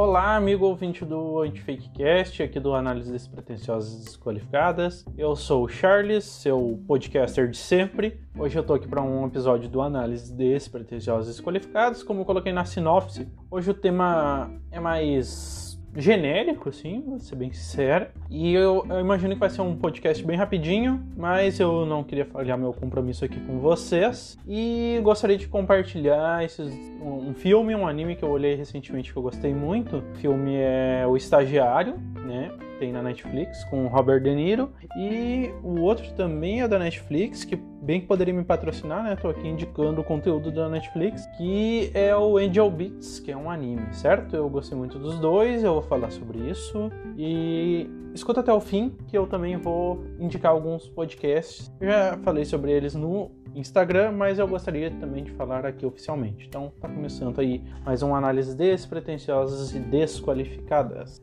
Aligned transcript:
Olá, 0.00 0.36
amigo 0.36 0.64
ouvinte 0.64 1.04
do 1.04 1.40
Antifakecast, 1.40 2.40
aqui 2.40 2.60
do 2.60 2.72
Análise 2.72 3.10
Despretensiosas 3.10 4.04
Desqualificadas. 4.04 5.04
Eu 5.16 5.34
sou 5.34 5.64
o 5.64 5.68
Charles, 5.68 6.22
seu 6.22 6.80
podcaster 6.86 7.50
de 7.50 7.56
sempre. 7.56 8.20
Hoje 8.38 8.56
eu 8.56 8.62
tô 8.62 8.74
aqui 8.74 8.86
para 8.86 9.02
um 9.02 9.26
episódio 9.26 9.68
do 9.68 9.82
Análise 9.82 10.32
Despretensiosas 10.32 11.34
Desqualificadas. 11.34 12.04
Como 12.04 12.20
eu 12.20 12.24
coloquei 12.24 12.52
na 12.52 12.64
sinopse, 12.64 13.26
hoje 13.50 13.72
o 13.72 13.74
tema 13.74 14.48
é 14.70 14.78
mais 14.78 15.67
genérico, 15.98 16.68
assim, 16.68 17.02
vou 17.06 17.18
ser 17.18 17.36
bem 17.36 17.52
sincero. 17.52 18.06
E 18.30 18.54
eu, 18.54 18.86
eu, 18.88 19.00
imagino 19.00 19.34
que 19.34 19.40
vai 19.40 19.50
ser 19.50 19.60
um 19.62 19.76
podcast 19.76 20.24
bem 20.24 20.36
rapidinho, 20.36 21.04
mas 21.16 21.58
eu 21.58 21.84
não 21.84 22.04
queria 22.04 22.24
falhar 22.24 22.56
meu 22.56 22.72
compromisso 22.72 23.24
aqui 23.24 23.40
com 23.40 23.58
vocês. 23.58 24.38
E 24.46 25.00
gostaria 25.02 25.36
de 25.36 25.48
compartilhar 25.48 26.44
esses, 26.44 26.72
um, 27.02 27.30
um 27.30 27.34
filme, 27.34 27.74
um 27.74 27.86
anime 27.86 28.14
que 28.14 28.22
eu 28.22 28.30
olhei 28.30 28.54
recentemente 28.54 29.12
que 29.12 29.18
eu 29.18 29.22
gostei 29.22 29.52
muito. 29.52 29.96
O 29.96 30.02
filme 30.16 30.54
é 30.56 31.04
O 31.06 31.16
Estagiário, 31.16 31.94
né? 32.24 32.50
tem 32.78 32.92
na 32.92 33.02
Netflix 33.02 33.64
com 33.64 33.86
Robert 33.88 34.22
De 34.22 34.34
Niro 34.34 34.72
e 34.96 35.50
o 35.62 35.80
outro 35.80 36.12
também 36.14 36.62
é 36.62 36.68
da 36.68 36.78
Netflix 36.78 37.44
que 37.44 37.58
bem 37.80 38.00
que 38.00 38.06
poderia 38.06 38.34
me 38.34 38.44
patrocinar, 38.44 39.02
né? 39.02 39.16
Tô 39.16 39.28
aqui 39.28 39.46
indicando 39.46 40.00
o 40.00 40.04
conteúdo 40.04 40.50
da 40.50 40.68
Netflix, 40.68 41.26
que 41.36 41.90
é 41.94 42.14
o 42.16 42.36
Angel 42.36 42.70
Beats, 42.70 43.20
que 43.20 43.30
é 43.30 43.36
um 43.36 43.50
anime, 43.50 43.92
certo? 43.92 44.34
Eu 44.34 44.48
gostei 44.48 44.76
muito 44.76 44.98
dos 44.98 45.18
dois, 45.18 45.62
eu 45.62 45.74
vou 45.74 45.82
falar 45.82 46.10
sobre 46.10 46.38
isso 46.50 46.90
e 47.16 47.88
escuta 48.14 48.40
até 48.40 48.52
o 48.52 48.60
fim, 48.60 48.96
que 49.06 49.16
eu 49.16 49.26
também 49.26 49.56
vou 49.56 50.04
indicar 50.18 50.52
alguns 50.52 50.88
podcasts. 50.88 51.72
Eu 51.80 51.88
já 51.88 52.18
falei 52.18 52.44
sobre 52.44 52.72
eles 52.72 52.94
no 52.94 53.30
Instagram, 53.54 54.12
mas 54.12 54.38
eu 54.38 54.46
gostaria 54.46 54.90
também 54.90 55.24
de 55.24 55.32
falar 55.32 55.64
aqui 55.66 55.84
oficialmente. 55.84 56.46
Então, 56.46 56.72
tá 56.80 56.88
começando 56.88 57.40
aí 57.40 57.62
mais 57.84 58.02
uma 58.02 58.16
análise 58.16 58.56
despretensiosas 58.56 59.74
e 59.74 59.80
desqualificadas. 59.80 61.22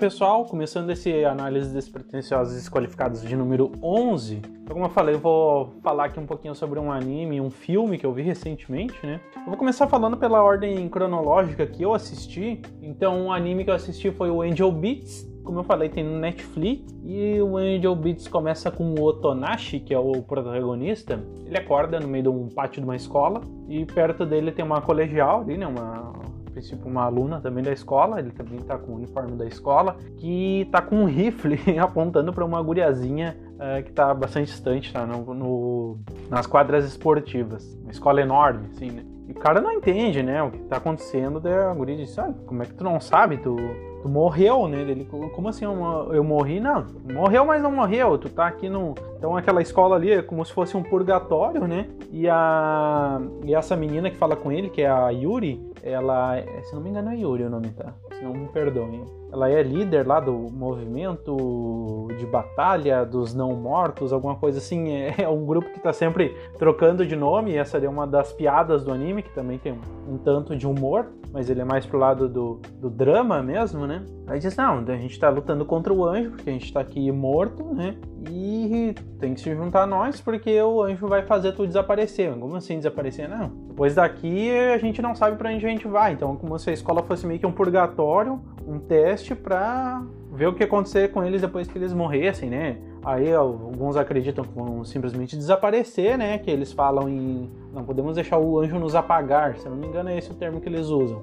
Pessoal, 0.00 0.46
começando 0.46 0.88
esse 0.88 1.26
análise 1.26 1.74
despretensiosos 1.74 2.54
desqualificados 2.54 3.20
de 3.20 3.36
número 3.36 3.70
11. 3.82 4.36
Então, 4.36 4.72
como 4.72 4.86
eu 4.86 4.88
falei, 4.88 5.14
eu 5.14 5.18
vou 5.18 5.74
falar 5.82 6.06
aqui 6.06 6.18
um 6.18 6.24
pouquinho 6.24 6.54
sobre 6.54 6.78
um 6.78 6.90
anime, 6.90 7.38
um 7.38 7.50
filme 7.50 7.98
que 7.98 8.06
eu 8.06 8.12
vi 8.14 8.22
recentemente, 8.22 8.94
né? 9.02 9.20
Eu 9.36 9.44
vou 9.44 9.58
começar 9.58 9.86
falando 9.88 10.16
pela 10.16 10.42
ordem 10.42 10.88
cronológica 10.88 11.66
que 11.66 11.82
eu 11.82 11.92
assisti. 11.92 12.62
Então, 12.80 13.26
um 13.26 13.30
anime 13.30 13.62
que 13.62 13.68
eu 13.68 13.74
assisti 13.74 14.10
foi 14.10 14.30
o 14.30 14.40
Angel 14.40 14.72
Beats, 14.72 15.28
como 15.44 15.58
eu 15.58 15.64
falei, 15.64 15.90
tem 15.90 16.02
no 16.02 16.18
Netflix. 16.18 16.94
E 17.04 17.38
o 17.42 17.58
Angel 17.58 17.94
Beats 17.94 18.26
começa 18.26 18.70
com 18.70 18.94
o 18.94 19.02
Otonashi, 19.02 19.80
que 19.80 19.92
é 19.92 19.98
o 19.98 20.22
protagonista. 20.22 21.22
Ele 21.44 21.58
acorda 21.58 22.00
no 22.00 22.08
meio 22.08 22.22
de 22.22 22.28
um 22.30 22.48
pátio 22.48 22.80
de 22.80 22.86
uma 22.86 22.96
escola 22.96 23.42
e 23.68 23.84
perto 23.84 24.24
dele 24.24 24.50
tem 24.50 24.64
uma 24.64 24.80
colegial 24.80 25.42
ali, 25.42 25.58
né? 25.58 25.66
Uma 25.66 26.19
princípio 26.60 26.86
uma 26.86 27.04
aluna 27.04 27.40
também 27.40 27.64
da 27.64 27.72
escola, 27.72 28.18
ele 28.18 28.30
também 28.30 28.58
está 28.58 28.76
com 28.76 28.92
o 28.92 28.96
uniforme 28.96 29.32
da 29.32 29.46
escola, 29.46 29.96
que 30.18 30.62
está 30.62 30.82
com 30.82 30.96
um 30.96 31.04
rifle 31.08 31.58
apontando 31.78 32.32
para 32.32 32.44
uma 32.44 32.60
guriazinha 32.62 33.36
uh, 33.54 33.82
que 33.82 33.90
está 33.90 34.12
bastante 34.12 34.46
distante, 34.46 34.92
tá 34.92 35.06
no, 35.06 35.34
no, 35.34 35.98
nas 36.28 36.46
quadras 36.46 36.84
esportivas. 36.84 37.78
Uma 37.82 37.90
escola 37.90 38.20
enorme, 38.20 38.68
assim, 38.72 38.90
né? 38.90 39.04
E 39.26 39.32
o 39.32 39.36
cara 39.36 39.60
não 39.60 39.72
entende, 39.72 40.24
né, 40.24 40.42
o 40.42 40.50
que 40.50 40.58
está 40.58 40.76
acontecendo, 40.76 41.38
daí 41.38 41.54
a 41.54 41.72
guria 41.72 41.96
diz, 41.96 42.18
ah, 42.18 42.34
como 42.46 42.64
é 42.64 42.66
que 42.66 42.74
tu 42.74 42.82
não 42.82 43.00
sabe? 43.00 43.36
Tu, 43.36 43.56
tu 44.02 44.08
morreu, 44.08 44.66
né? 44.66 44.80
Ele, 44.80 45.04
como 45.04 45.48
assim 45.48 45.64
eu, 45.64 46.12
eu 46.12 46.24
morri? 46.24 46.58
Não, 46.58 46.84
morreu, 47.12 47.44
mas 47.44 47.62
não 47.62 47.70
morreu. 47.70 48.18
Tu 48.18 48.28
tá 48.28 48.48
aqui 48.48 48.68
no. 48.68 48.94
Então 49.16 49.36
aquela 49.36 49.62
escola 49.62 49.94
ali 49.94 50.10
é 50.10 50.22
como 50.22 50.44
se 50.44 50.52
fosse 50.52 50.76
um 50.76 50.82
purgatório, 50.82 51.68
né? 51.68 51.86
E 52.10 52.28
a. 52.28 53.20
E 53.44 53.54
essa 53.54 53.76
menina 53.76 54.10
que 54.10 54.16
fala 54.16 54.34
com 54.34 54.50
ele, 54.50 54.68
que 54.68 54.82
é 54.82 54.90
a 54.90 55.10
Yuri, 55.10 55.69
ela. 55.82 56.34
Se 56.62 56.74
não 56.74 56.82
me 56.82 56.90
engano, 56.90 57.10
é 57.10 57.16
Yuri 57.16 57.44
o 57.44 57.50
nome, 57.50 57.68
tá? 57.70 57.92
Se 58.12 58.22
não 58.22 58.32
me 58.32 58.48
perdoem. 58.48 59.04
Ela 59.32 59.48
é 59.48 59.62
líder 59.62 60.06
lá 60.06 60.18
do 60.18 60.32
movimento 60.32 62.08
de 62.18 62.26
batalha 62.26 63.04
dos 63.04 63.32
não 63.32 63.54
mortos, 63.54 64.12
alguma 64.12 64.34
coisa 64.34 64.58
assim. 64.58 64.90
É, 64.90 65.22
é 65.22 65.28
um 65.28 65.44
grupo 65.46 65.72
que 65.72 65.80
tá 65.80 65.92
sempre 65.92 66.36
trocando 66.58 67.06
de 67.06 67.16
nome. 67.16 67.56
Essa 67.56 67.78
é 67.78 67.88
uma 67.88 68.06
das 68.06 68.32
piadas 68.32 68.84
do 68.84 68.92
anime, 68.92 69.22
que 69.22 69.32
também 69.32 69.58
tem 69.58 69.72
um, 69.72 70.14
um 70.14 70.18
tanto 70.18 70.56
de 70.56 70.66
humor, 70.66 71.06
mas 71.32 71.48
ele 71.48 71.60
é 71.60 71.64
mais 71.64 71.86
pro 71.86 71.98
lado 71.98 72.28
do, 72.28 72.60
do 72.80 72.90
drama 72.90 73.42
mesmo, 73.42 73.86
né? 73.86 74.04
Aí 74.26 74.38
diz: 74.38 74.56
Não, 74.56 74.78
a 74.78 74.96
gente 74.96 75.18
tá 75.18 75.28
lutando 75.28 75.64
contra 75.64 75.92
o 75.92 76.04
anjo, 76.04 76.30
porque 76.30 76.50
a 76.50 76.52
gente 76.52 76.72
tá 76.72 76.80
aqui 76.80 77.10
morto, 77.12 77.64
né? 77.74 77.96
E 78.28 78.94
tem 79.18 79.34
que 79.34 79.40
se 79.40 79.54
juntar 79.54 79.82
a 79.82 79.86
nós, 79.86 80.20
porque 80.20 80.60
o 80.60 80.82
anjo 80.82 81.06
vai 81.06 81.22
fazer 81.22 81.52
tu 81.52 81.66
desaparecer. 81.66 82.32
Como 82.34 82.56
assim 82.56 82.76
desaparecer? 82.76 83.28
Não. 83.28 83.48
Depois 83.68 83.94
daqui 83.94 84.50
a 84.50 84.78
gente 84.78 85.00
não 85.00 85.14
sabe 85.14 85.36
para 85.36 85.50
onde 85.50 85.64
gente 85.70 85.88
vai. 85.88 86.12
Então, 86.12 86.36
como 86.36 86.58
se 86.58 86.70
a 86.70 86.72
escola 86.72 87.02
fosse 87.02 87.26
meio 87.26 87.38
que 87.38 87.46
um 87.46 87.52
purgatório, 87.52 88.40
um 88.66 88.78
teste 88.78 89.34
pra 89.34 90.02
ver 90.32 90.46
o 90.46 90.54
que 90.54 90.64
acontecer 90.64 91.10
com 91.10 91.22
eles 91.24 91.40
depois 91.40 91.66
que 91.66 91.76
eles 91.76 91.92
morressem, 91.92 92.48
né? 92.48 92.78
Aí 93.04 93.32
alguns 93.32 93.96
acreditam 93.96 94.44
que 94.44 94.54
vão 94.54 94.84
simplesmente 94.84 95.36
desaparecer, 95.36 96.18
né? 96.18 96.38
Que 96.38 96.50
eles 96.50 96.72
falam 96.72 97.08
em 97.08 97.50
não 97.72 97.84
podemos 97.84 98.14
deixar 98.14 98.38
o 98.38 98.58
anjo 98.58 98.78
nos 98.78 98.94
apagar. 98.94 99.56
Se 99.56 99.68
não 99.68 99.76
me 99.76 99.86
engano 99.86 100.10
é 100.10 100.18
esse 100.18 100.30
o 100.30 100.34
termo 100.34 100.60
que 100.60 100.68
eles 100.68 100.88
usam. 100.88 101.22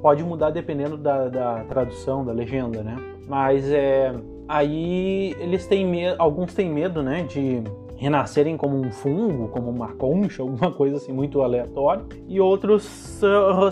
Pode 0.00 0.24
mudar 0.24 0.50
dependendo 0.50 0.96
da, 0.96 1.28
da 1.28 1.64
tradução, 1.64 2.24
da 2.24 2.32
legenda, 2.32 2.82
né? 2.82 2.96
Mas 3.28 3.70
é 3.70 4.12
aí 4.48 5.34
eles 5.38 5.66
têm 5.66 5.86
medo, 5.86 6.16
alguns 6.18 6.52
têm 6.54 6.68
medo, 6.70 7.02
né? 7.02 7.22
De 7.22 7.62
renascerem 8.02 8.56
como 8.56 8.76
um 8.76 8.90
fungo, 8.90 9.46
como 9.48 9.70
uma 9.70 9.92
concha, 9.92 10.42
alguma 10.42 10.72
coisa 10.72 10.96
assim 10.96 11.12
muito 11.12 11.40
aleatória, 11.40 12.04
e 12.26 12.40
outros 12.40 12.82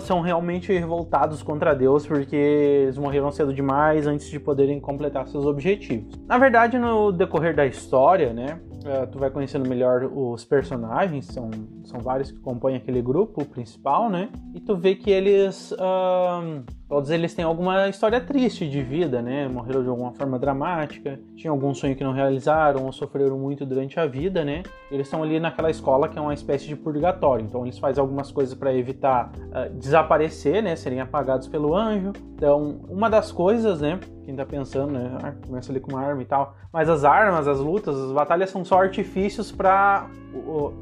são 0.01 0.21
realmente 0.21 0.71
revoltados 0.71 1.43
contra 1.43 1.73
Deus 1.73 2.07
porque 2.07 2.35
eles 2.35 2.97
morreram 2.97 3.29
cedo 3.29 3.53
demais 3.53 4.07
antes 4.07 4.29
de 4.29 4.39
poderem 4.39 4.79
completar 4.79 5.27
seus 5.27 5.45
objetivos. 5.45 6.17
Na 6.25 6.37
verdade, 6.37 6.79
no 6.79 7.11
decorrer 7.11 7.53
da 7.53 7.65
história, 7.65 8.31
né, 8.31 8.59
é, 8.85 9.05
tu 9.05 9.19
vai 9.19 9.29
conhecendo 9.29 9.67
melhor 9.67 10.05
os 10.05 10.45
personagens, 10.45 11.25
são, 11.25 11.51
são 11.91 11.99
vários 11.99 12.31
que 12.31 12.39
compõem 12.39 12.75
aquele 12.75 13.01
grupo 13.01 13.45
principal, 13.45 14.09
né? 14.09 14.29
E 14.55 14.59
tu 14.59 14.75
vê 14.75 14.95
que 14.95 15.11
eles. 15.11 15.71
Uh, 15.73 16.63
todos 16.87 17.09
eles 17.09 17.33
têm 17.33 17.45
alguma 17.45 17.87
história 17.89 18.19
triste 18.19 18.67
de 18.67 18.81
vida, 18.81 19.21
né? 19.21 19.47
Morreram 19.47 19.83
de 19.83 19.89
alguma 19.89 20.11
forma 20.13 20.39
dramática, 20.39 21.19
tinham 21.35 21.53
algum 21.53 21.73
sonho 21.73 21.95
que 21.95 22.03
não 22.03 22.13
realizaram, 22.13 22.85
ou 22.85 22.91
sofreram 22.91 23.37
muito 23.37 23.65
durante 23.65 23.99
a 23.99 24.07
vida, 24.07 24.43
né? 24.43 24.63
Eles 24.89 25.07
estão 25.07 25.21
ali 25.21 25.39
naquela 25.39 25.69
escola 25.69 26.07
que 26.07 26.17
é 26.17 26.21
uma 26.21 26.33
espécie 26.33 26.67
de 26.67 26.75
purgatório. 26.75 27.45
Então 27.45 27.63
eles 27.63 27.77
fazem 27.77 28.01
algumas 28.01 28.31
coisas 28.31 28.55
para 28.55 28.73
evitar 28.73 29.31
uh, 29.35 29.73
desaparecer, 29.77 30.63
né? 30.63 30.75
Serem 30.75 31.01
apagados 31.01 31.47
pelo 31.47 31.75
anjo. 31.75 32.13
Então, 32.35 32.79
uma 32.89 33.09
das 33.09 33.31
coisas, 33.31 33.81
né? 33.81 33.99
quem 34.31 34.35
tá 34.35 34.45
pensando, 34.45 34.93
né? 34.93 35.17
Ah, 35.21 35.33
começa 35.45 35.71
ali 35.71 35.79
com 35.79 35.91
uma 35.91 36.01
arma 36.01 36.21
e 36.21 36.25
tal. 36.25 36.55
Mas 36.71 36.87
as 36.87 37.03
armas, 37.03 37.47
as 37.47 37.59
lutas, 37.59 37.95
as 37.97 38.11
batalhas 38.11 38.49
são 38.49 38.63
só 38.63 38.81
artifícios 38.81 39.51
para 39.51 40.07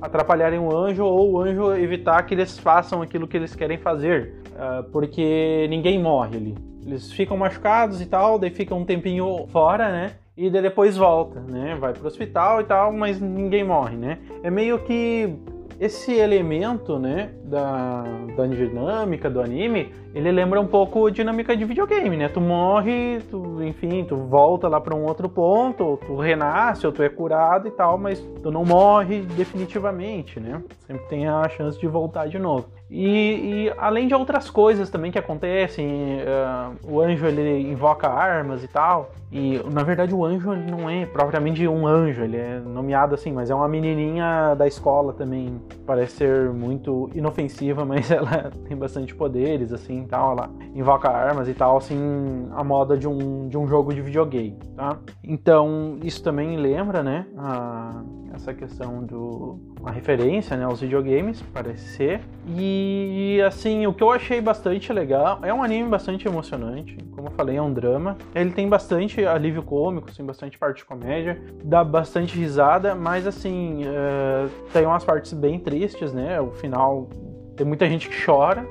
atrapalharem 0.02 0.60
o 0.60 0.76
anjo 0.76 1.04
ou 1.04 1.32
o 1.34 1.40
anjo 1.40 1.74
evitar 1.74 2.24
que 2.24 2.34
eles 2.34 2.58
façam 2.58 3.02
aquilo 3.02 3.28
que 3.28 3.38
eles 3.38 3.56
querem 3.56 3.78
fazer. 3.78 4.36
Uh, 4.50 4.84
porque 4.92 5.68
ninguém 5.70 6.00
morre 6.00 6.38
ali. 6.38 6.56
Eles 6.86 7.12
ficam 7.12 7.38
machucados 7.38 8.02
e 8.02 8.06
tal, 8.06 8.40
daí 8.40 8.50
ficam 8.50 8.80
um 8.80 8.86
tempinho 8.86 9.46
fora, 9.48 9.92
né? 9.92 10.12
E 10.36 10.50
depois 10.50 10.96
volta, 10.96 11.40
né? 11.42 11.76
Vai 11.80 11.94
pro 11.94 12.08
hospital 12.08 12.62
e 12.62 12.64
tal, 12.64 12.94
mas 12.94 13.20
ninguém 13.20 13.64
morre, 13.64 13.98
né? 13.98 14.20
É 14.42 14.50
meio 14.50 14.80
que 14.80 15.38
esse 15.80 16.14
elemento, 16.14 17.00
né, 17.00 17.32
da, 17.44 18.04
da 18.36 18.46
dinâmica 18.46 19.30
do 19.30 19.40
anime, 19.40 19.94
ele 20.14 20.32
lembra 20.32 20.60
um 20.60 20.68
pouco 20.68 21.10
dinâmica 21.10 21.56
de 21.56 21.64
videogame, 21.64 22.18
né? 22.18 22.28
Tu 22.28 22.42
morre, 22.42 23.20
tu, 23.30 23.64
enfim, 23.64 24.04
tu 24.04 24.18
volta 24.18 24.68
lá 24.68 24.82
para 24.82 24.94
um 24.94 25.06
outro 25.06 25.30
ponto, 25.30 25.98
tu 26.06 26.18
renasce, 26.18 26.86
ou 26.86 26.92
tu 26.92 27.02
é 27.02 27.08
curado 27.08 27.68
e 27.68 27.72
tal, 27.72 27.98
mas 27.98 28.20
tu 28.44 28.52
não 28.52 28.66
morre 28.66 29.22
definitivamente, 29.22 30.40
né? 30.40 30.62
Sempre 30.86 31.06
tem 31.08 31.28
a 31.28 31.48
chance 31.48 31.80
de 31.80 31.88
voltar 31.88 32.28
de 32.28 32.38
novo. 32.38 32.68
E, 32.90 33.68
e, 33.68 33.74
além 33.78 34.08
de 34.08 34.16
outras 34.16 34.50
coisas 34.50 34.90
também 34.90 35.12
que 35.12 35.20
acontecem, 35.20 36.20
uh, 36.22 36.76
o 36.92 37.00
anjo 37.00 37.26
ele 37.26 37.70
invoca 37.70 38.08
armas 38.08 38.64
e 38.64 38.68
tal. 38.68 39.12
E 39.32 39.62
na 39.72 39.84
verdade 39.84 40.14
o 40.14 40.26
anjo 40.26 40.52
ele 40.54 40.72
não 40.72 40.90
é 40.90 41.06
propriamente 41.06 41.68
um 41.68 41.86
anjo, 41.86 42.24
ele 42.24 42.38
é 42.38 42.60
nomeado 42.60 43.14
assim, 43.14 43.32
mas 43.32 43.52
é 43.52 43.56
uma 43.56 43.68
menininha 43.68 44.56
da 44.56 44.66
escola 44.66 45.14
também 45.14 45.62
parece 45.86 46.16
ser 46.16 46.50
muito 46.50 47.12
inofensiva, 47.14 47.86
mas 47.86 48.10
ela 48.10 48.52
tem 48.68 48.76
bastante 48.76 49.14
poderes, 49.14 49.72
assim, 49.72 50.06
tal, 50.08 50.32
ela 50.32 50.50
invoca 50.74 51.10
armas 51.10 51.48
e 51.48 51.54
tal, 51.54 51.78
assim, 51.78 52.48
a 52.52 52.64
moda 52.64 52.98
de 52.98 53.08
um, 53.08 53.48
de 53.48 53.58
um 53.58 53.68
jogo 53.68 53.94
de 53.94 54.02
videogame, 54.02 54.58
tá? 54.76 54.98
Então, 55.24 56.00
isso 56.04 56.24
também 56.24 56.58
lembra, 56.58 57.04
né, 57.04 57.28
a, 57.38 58.02
essa 58.34 58.52
questão 58.54 59.04
do 59.04 59.60
uma 59.80 59.92
referência 59.92 60.58
né, 60.58 60.66
aos 60.66 60.82
videogames, 60.82 61.42
parece 61.54 61.96
ser. 61.96 62.22
E 62.48 63.42
assim, 63.46 63.88
o 63.88 63.94
que 63.94 64.04
eu 64.04 64.12
achei 64.12 64.42
bastante 64.42 64.92
legal 64.92 65.40
é 65.42 65.54
um 65.54 65.64
anime 65.64 65.88
bastante 65.88 66.28
emocionante. 66.28 66.98
Como 67.16 67.28
eu 67.28 67.32
falei, 67.32 67.56
é 67.56 67.62
um 67.62 67.72
drama. 67.72 68.18
Ele 68.36 68.52
tem 68.52 68.68
bastante 68.68 69.26
alívio 69.26 69.64
cômico, 69.64 70.14
tem 70.14 70.26
bastante 70.26 70.58
parte 70.58 70.78
de 70.78 70.86
comédia, 70.86 71.42
dá 71.64 71.84
bastante 71.84 72.38
risada, 72.38 72.94
mas 72.94 73.26
assim, 73.26 73.82
é, 73.86 74.48
tem 74.74 74.86
umas 74.86 75.04
partes 75.04 75.32
bem 75.34 75.60
tristes, 75.60 76.14
né? 76.14 76.40
O 76.42 76.52
final 76.52 77.08
tem 77.56 77.66
muita 77.66 77.88
gente 77.88 78.10
que 78.10 78.26
chora. 78.26 78.66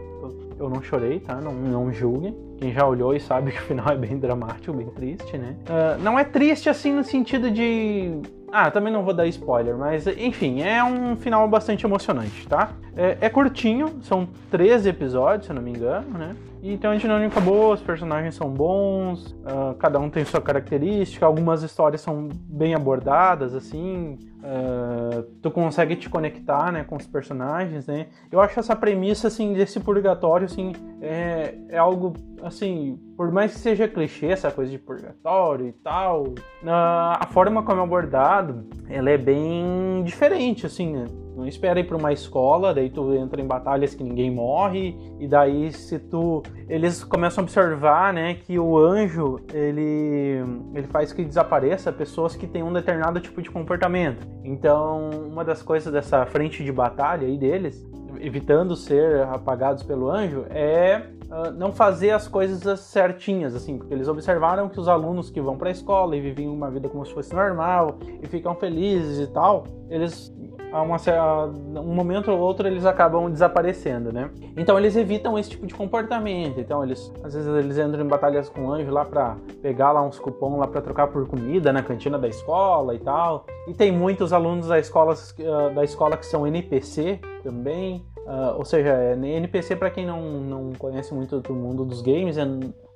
Eu 0.59 0.69
não 0.69 0.83
chorei, 0.83 1.21
tá? 1.21 1.37
Não, 1.37 1.53
não 1.53 1.93
julguem. 1.93 2.37
Quem 2.59 2.73
já 2.73 2.85
olhou 2.85 3.15
e 3.15 3.21
sabe 3.21 3.53
que 3.53 3.59
o 3.59 3.63
final 3.63 3.89
é 3.89 3.97
bem 3.97 4.19
dramático, 4.19 4.73
bem 4.73 4.89
triste, 4.89 5.39
né? 5.39 5.57
Uh, 5.63 6.03
não 6.03 6.19
é 6.19 6.25
triste 6.25 6.69
assim 6.69 6.93
no 6.93 7.05
sentido 7.05 7.49
de 7.49 8.21
ah, 8.53 8.71
também 8.71 8.93
não 8.93 9.03
vou 9.03 9.15
dar 9.15 9.27
spoiler, 9.27 9.77
mas 9.77 10.07
enfim, 10.07 10.63
é 10.63 10.83
um 10.83 11.17
final 11.17 11.47
bastante 11.49 11.85
emocionante, 11.85 12.47
tá? 12.47 12.71
É, 12.97 13.19
é 13.21 13.29
curtinho, 13.29 13.97
são 14.03 14.29
13 14.51 14.89
episódios, 14.89 15.47
se 15.47 15.53
não 15.53 15.63
me 15.63 15.71
engano, 15.71 16.19
né? 16.19 16.35
E 16.61 16.77
tem 16.77 16.91
uma 16.91 16.97
dinâmica 16.97 17.41
boa, 17.41 17.75
os 17.75 17.81
personagens 17.81 18.35
são 18.35 18.51
bons, 18.51 19.31
uh, 19.31 19.75
cada 19.79 19.99
um 20.01 20.11
tem 20.11 20.25
sua 20.25 20.41
característica, 20.41 21.25
algumas 21.25 21.63
histórias 21.63 22.01
são 22.01 22.29
bem 22.33 22.75
abordadas, 22.75 23.55
assim, 23.55 24.19
uh, 24.39 25.23
tu 25.41 25.53
consegue 25.53 25.95
te 25.95 26.11
conectar, 26.11 26.73
né, 26.73 26.83
com 26.83 26.97
os 26.97 27.07
personagens, 27.07 27.87
né? 27.87 28.09
Eu 28.31 28.41
acho 28.41 28.59
essa 28.59 28.75
premissa, 28.75 29.29
assim, 29.29 29.53
desse 29.53 29.79
purgatório, 29.79 30.47
assim, 30.47 30.73
é, 31.01 31.55
é 31.69 31.79
algo, 31.79 32.15
assim, 32.43 32.99
por 33.17 33.31
mais 33.31 33.53
que 33.53 33.59
seja 33.61 33.87
clichê 33.87 34.27
essa 34.27 34.51
coisa 34.51 34.71
de 34.71 34.79
purgatório 34.79 35.69
e 35.69 35.73
tal, 35.73 36.25
uh, 36.25 36.35
a 36.65 37.27
forma 37.31 37.63
como 37.63 37.81
é 37.81 37.85
abordado, 37.85 38.67
ela 38.89 39.11
é 39.11 39.19
bem 39.19 40.03
diferente, 40.05 40.67
assim, 40.67 40.93
né? 40.93 41.05
Não 41.39 41.47
espera 41.47 41.79
ir 41.79 41.85
para 41.85 41.97
uma 41.97 42.13
escola, 42.13 42.75
daí 42.75 42.91
tu 42.91 43.15
entra 43.15 43.41
em 43.41 43.47
batalhas 43.47 43.95
que 43.95 44.03
ninguém 44.03 44.29
morre, 44.29 44.99
e 45.21 45.29
daí 45.29 45.73
se 45.73 45.97
tu. 45.97 46.43
Eles 46.69 47.05
começam 47.05 47.43
a 47.43 47.45
observar, 47.45 48.13
né, 48.13 48.35
que 48.35 48.59
o 48.59 48.77
anjo 48.77 49.39
ele, 49.55 50.43
ele 50.75 50.87
faz 50.89 51.13
que 51.13 51.25
desapareça 51.25 51.93
pessoas 51.93 52.35
que 52.35 52.45
têm 52.45 52.65
um 52.65 52.73
determinado 52.73 53.21
tipo 53.21 53.41
de 53.41 53.49
comportamento. 53.51 54.27
Então, 54.43 55.11
uma 55.31 55.45
das 55.45 55.63
coisas 55.63 55.93
dessa 55.93 56.27
frente 56.27 56.65
de 56.65 56.73
batalha 56.73 57.25
aí 57.25 57.39
deles, 57.39 57.87
evitando 58.21 58.75
ser 58.75 59.23
apagados 59.23 59.85
pelo 59.85 60.11
anjo, 60.11 60.45
é 60.51 61.05
uh, 61.31 61.53
não 61.53 61.71
fazer 61.71 62.11
as 62.11 62.27
coisas 62.27 62.81
certinhas, 62.81 63.55
assim, 63.55 63.79
porque 63.79 63.95
eles 63.95 64.09
observaram 64.09 64.69
que 64.69 64.81
os 64.81 64.89
alunos 64.89 65.31
que 65.31 65.41
vão 65.41 65.57
para 65.57 65.69
a 65.69 65.73
escola 65.73 66.17
e 66.17 66.21
vivem 66.21 66.49
uma 66.49 66.69
vida 66.69 66.89
como 66.89 67.07
se 67.07 67.15
fosse 67.15 67.33
normal 67.33 67.99
e 68.21 68.27
ficam 68.27 68.57
felizes 68.57 69.21
e 69.21 69.31
tal, 69.33 69.65
eles 69.89 70.37
a, 70.73 70.83
uma, 70.83 70.97
a 70.97 71.45
um 71.81 71.95
momento 71.95 72.31
ou 72.31 72.39
outro 72.39 72.67
eles 72.67 72.85
acabam 72.85 73.31
desaparecendo, 73.31 74.13
né? 74.13 74.31
Então 74.57 74.79
eles 74.79 74.97
evitam 74.97 75.39
esse 75.39 75.51
tipo 75.51 75.67
de 75.67 75.75
comportamento. 75.75 76.61
Então 76.61 76.83
eles 76.85 77.13
às 77.23 77.35
vezes 77.35 77.49
eles 77.49 77.79
entram 77.79 78.05
em 78.05 78.09
batalhas 78.09 78.49
com 78.49 78.67
o 78.67 78.73
anjo 78.73 78.91
lá 78.91 79.05
para 79.05 79.37
pegar 79.63 79.93
lá 79.93 80.03
uns 80.03 80.19
cupom 80.19 80.59
lá 80.59 80.67
para 80.67 80.81
trocar 80.81 81.09
por 81.09 81.27
comida 81.27 81.73
na 81.73 81.83
cantina 81.83 82.19
da 82.19 82.29
escola 82.29 82.95
e 82.95 82.99
tal. 82.99 83.47
E 83.67 83.75
tem 83.75 83.93
muitos 83.93 84.33
alunos 84.33 84.69
da 84.69 84.79
escola 84.79 85.15
ah, 85.15 85.69
da 85.75 85.85
escola 85.85 86.17
que 86.17 86.27
são 86.27 86.47
NPC 86.47 87.21
também. 87.43 88.05
Uh, 88.19 88.59
ou 88.59 88.65
seja, 88.65 89.17
NPC 89.17 89.75
para 89.75 89.89
quem 89.89 90.05
não, 90.05 90.21
não 90.21 90.73
conhece 90.79 91.15
muito 91.15 91.41
do 91.41 91.55
mundo 91.55 91.83
dos 91.83 92.03
games 92.03 92.37
é 92.37 92.45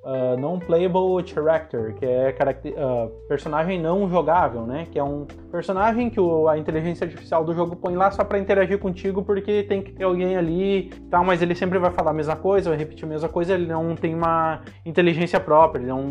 uh, 0.03 0.37
non-playable 0.39 1.25
character, 1.25 1.95
que 1.95 2.05
é 2.05 2.35
uh, 2.77 3.09
personagem 3.27 3.79
não 3.79 4.09
jogável, 4.09 4.65
né? 4.65 4.87
Que 4.91 4.99
é 4.99 5.03
um 5.03 5.25
personagem 5.51 6.09
que 6.09 6.19
o, 6.19 6.47
a 6.47 6.57
inteligência 6.57 7.05
artificial 7.05 7.43
do 7.43 7.53
jogo 7.53 7.75
põe 7.75 7.95
lá 7.95 8.11
só 8.11 8.23
para 8.23 8.37
interagir 8.37 8.77
contigo 8.79 9.23
porque 9.23 9.63
tem 9.63 9.81
que 9.81 9.91
ter 9.93 10.03
alguém 10.03 10.35
ali, 10.35 10.91
tal, 11.09 11.23
mas 11.23 11.41
ele 11.41 11.55
sempre 11.55 11.79
vai 11.79 11.91
falar 11.91 12.11
a 12.11 12.13
mesma 12.13 12.35
coisa, 12.35 12.69
vai 12.69 12.77
repetir 12.77 13.05
a 13.05 13.07
mesma 13.07 13.29
coisa, 13.29 13.53
ele 13.53 13.67
não 13.67 13.95
tem 13.95 14.13
uma 14.13 14.61
inteligência 14.85 15.39
própria, 15.39 15.81
ele 15.81 15.89
não, 15.89 16.05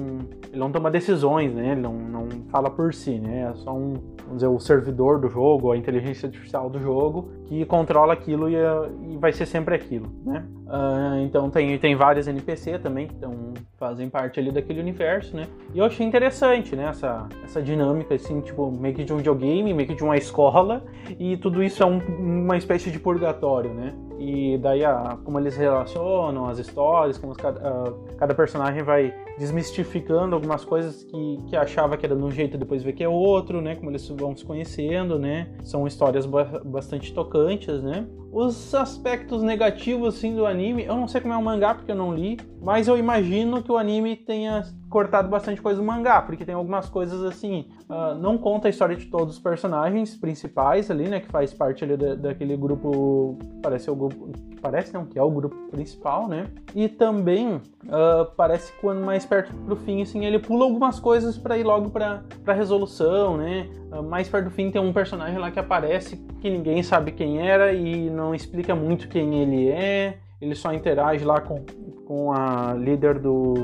ele 0.48 0.58
não 0.58 0.72
toma 0.72 0.90
decisões, 0.90 1.52
né? 1.54 1.72
Ele 1.72 1.80
não, 1.80 1.94
não 1.94 2.28
fala 2.50 2.70
por 2.70 2.94
si, 2.94 3.18
né? 3.18 3.50
É 3.50 3.54
só 3.54 3.72
um, 3.72 3.94
vamos 4.24 4.36
dizer, 4.36 4.46
o 4.46 4.58
servidor 4.58 5.20
do 5.20 5.28
jogo, 5.28 5.72
a 5.72 5.76
inteligência 5.76 6.26
artificial 6.26 6.70
do 6.70 6.80
jogo 6.80 7.30
que 7.46 7.64
controla 7.66 8.12
aquilo 8.12 8.48
e, 8.48 8.54
e 8.54 9.16
vai 9.18 9.32
ser 9.32 9.46
sempre 9.46 9.74
aquilo, 9.74 10.08
né? 10.24 10.44
Uh, 10.66 11.22
então 11.24 11.50
tem, 11.50 11.76
tem 11.78 11.94
vários 11.94 12.26
NPC 12.26 12.78
também 12.78 13.06
que 13.06 13.14
estão 13.14 13.52
fazem 13.82 14.08
parte 14.08 14.38
ali 14.38 14.52
daquele 14.52 14.78
universo, 14.78 15.34
né? 15.34 15.48
E 15.74 15.78
eu 15.80 15.84
achei 15.84 16.06
interessante, 16.06 16.76
né? 16.76 16.84
Essa, 16.84 17.28
essa 17.42 17.60
dinâmica, 17.60 18.14
assim, 18.14 18.40
tipo, 18.40 18.70
meio 18.70 18.94
que 18.94 19.02
de 19.02 19.12
um 19.12 19.16
videogame, 19.16 19.74
meio 19.74 19.88
que 19.88 19.96
de 19.96 20.04
uma 20.04 20.16
escola, 20.16 20.84
e 21.18 21.36
tudo 21.36 21.60
isso 21.64 21.82
é 21.82 21.86
um, 21.86 21.98
uma 21.98 22.56
espécie 22.56 22.92
de 22.92 23.00
purgatório, 23.00 23.74
né? 23.74 23.92
E 24.24 24.56
daí, 24.58 24.84
a, 24.84 25.18
como 25.24 25.40
eles 25.40 25.56
relacionam 25.56 26.46
as 26.46 26.60
histórias, 26.60 27.18
como 27.18 27.34
cada, 27.34 27.58
uh, 27.58 28.04
cada 28.16 28.32
personagem 28.32 28.84
vai 28.84 29.12
desmistificando 29.36 30.36
algumas 30.36 30.64
coisas 30.64 31.02
que, 31.02 31.38
que 31.48 31.56
achava 31.56 31.96
que 31.96 32.06
era 32.06 32.14
de 32.14 32.22
um 32.22 32.30
jeito 32.30 32.56
depois 32.56 32.84
vê 32.84 32.92
que 32.92 33.02
é 33.02 33.08
outro, 33.08 33.60
né? 33.60 33.74
Como 33.74 33.90
eles 33.90 34.08
vão 34.08 34.36
se 34.36 34.44
conhecendo, 34.44 35.18
né? 35.18 35.48
São 35.64 35.88
histórias 35.88 36.24
bastante 36.24 37.12
tocantes, 37.12 37.82
né? 37.82 38.06
Os 38.30 38.72
aspectos 38.76 39.42
negativos, 39.42 40.14
assim, 40.16 40.36
do 40.36 40.46
anime, 40.46 40.84
eu 40.84 40.94
não 40.94 41.08
sei 41.08 41.20
como 41.20 41.34
é 41.34 41.36
o 41.36 41.42
mangá 41.42 41.74
porque 41.74 41.90
eu 41.90 41.96
não 41.96 42.14
li, 42.14 42.38
mas 42.60 42.86
eu 42.86 42.96
imagino 42.96 43.60
que 43.60 43.72
o 43.72 43.76
anime 43.76 44.14
tenha 44.14 44.62
cortado 44.92 45.28
bastante 45.28 45.60
coisa 45.60 45.80
do 45.80 45.86
mangá, 45.86 46.20
porque 46.20 46.44
tem 46.44 46.54
algumas 46.54 46.88
coisas 46.88 47.24
assim, 47.24 47.66
uh, 47.88 48.14
não 48.14 48.36
conta 48.36 48.68
a 48.68 48.70
história 48.70 48.94
de 48.94 49.06
todos 49.06 49.36
os 49.36 49.40
personagens 49.40 50.14
principais 50.14 50.90
ali, 50.90 51.08
né, 51.08 51.18
que 51.18 51.28
faz 51.28 51.52
parte 51.54 51.82
ali 51.82 51.96
da, 51.96 52.14
daquele 52.14 52.56
grupo, 52.56 53.38
parece 53.62 53.90
o 53.90 53.96
grupo, 53.96 54.30
parece 54.60 54.92
não, 54.92 55.06
que 55.06 55.18
é 55.18 55.22
o 55.22 55.30
grupo 55.30 55.56
principal, 55.70 56.28
né, 56.28 56.46
e 56.74 56.88
também 56.88 57.56
uh, 57.56 58.30
parece 58.36 58.70
que 58.72 58.80
quando 58.80 59.02
mais 59.02 59.24
perto 59.24 59.52
pro 59.64 59.76
fim, 59.76 60.02
assim, 60.02 60.26
ele 60.26 60.38
pula 60.38 60.64
algumas 60.64 61.00
coisas 61.00 61.38
para 61.38 61.56
ir 61.56 61.64
logo 61.64 61.88
pra, 61.88 62.22
pra 62.44 62.52
resolução, 62.52 63.38
né, 63.38 63.70
uh, 63.90 64.02
mais 64.02 64.28
perto 64.28 64.44
do 64.44 64.50
fim 64.50 64.70
tem 64.70 64.80
um 64.80 64.92
personagem 64.92 65.38
lá 65.38 65.50
que 65.50 65.58
aparece 65.58 66.16
que 66.40 66.50
ninguém 66.50 66.82
sabe 66.82 67.12
quem 67.12 67.40
era 67.40 67.72
e 67.72 68.10
não 68.10 68.34
explica 68.34 68.74
muito 68.74 69.08
quem 69.08 69.40
ele 69.40 69.68
é, 69.68 70.18
ele 70.38 70.54
só 70.54 70.72
interage 70.74 71.24
lá 71.24 71.40
com, 71.40 71.64
com 72.04 72.32
a 72.32 72.74
líder 72.74 73.18
do 73.18 73.54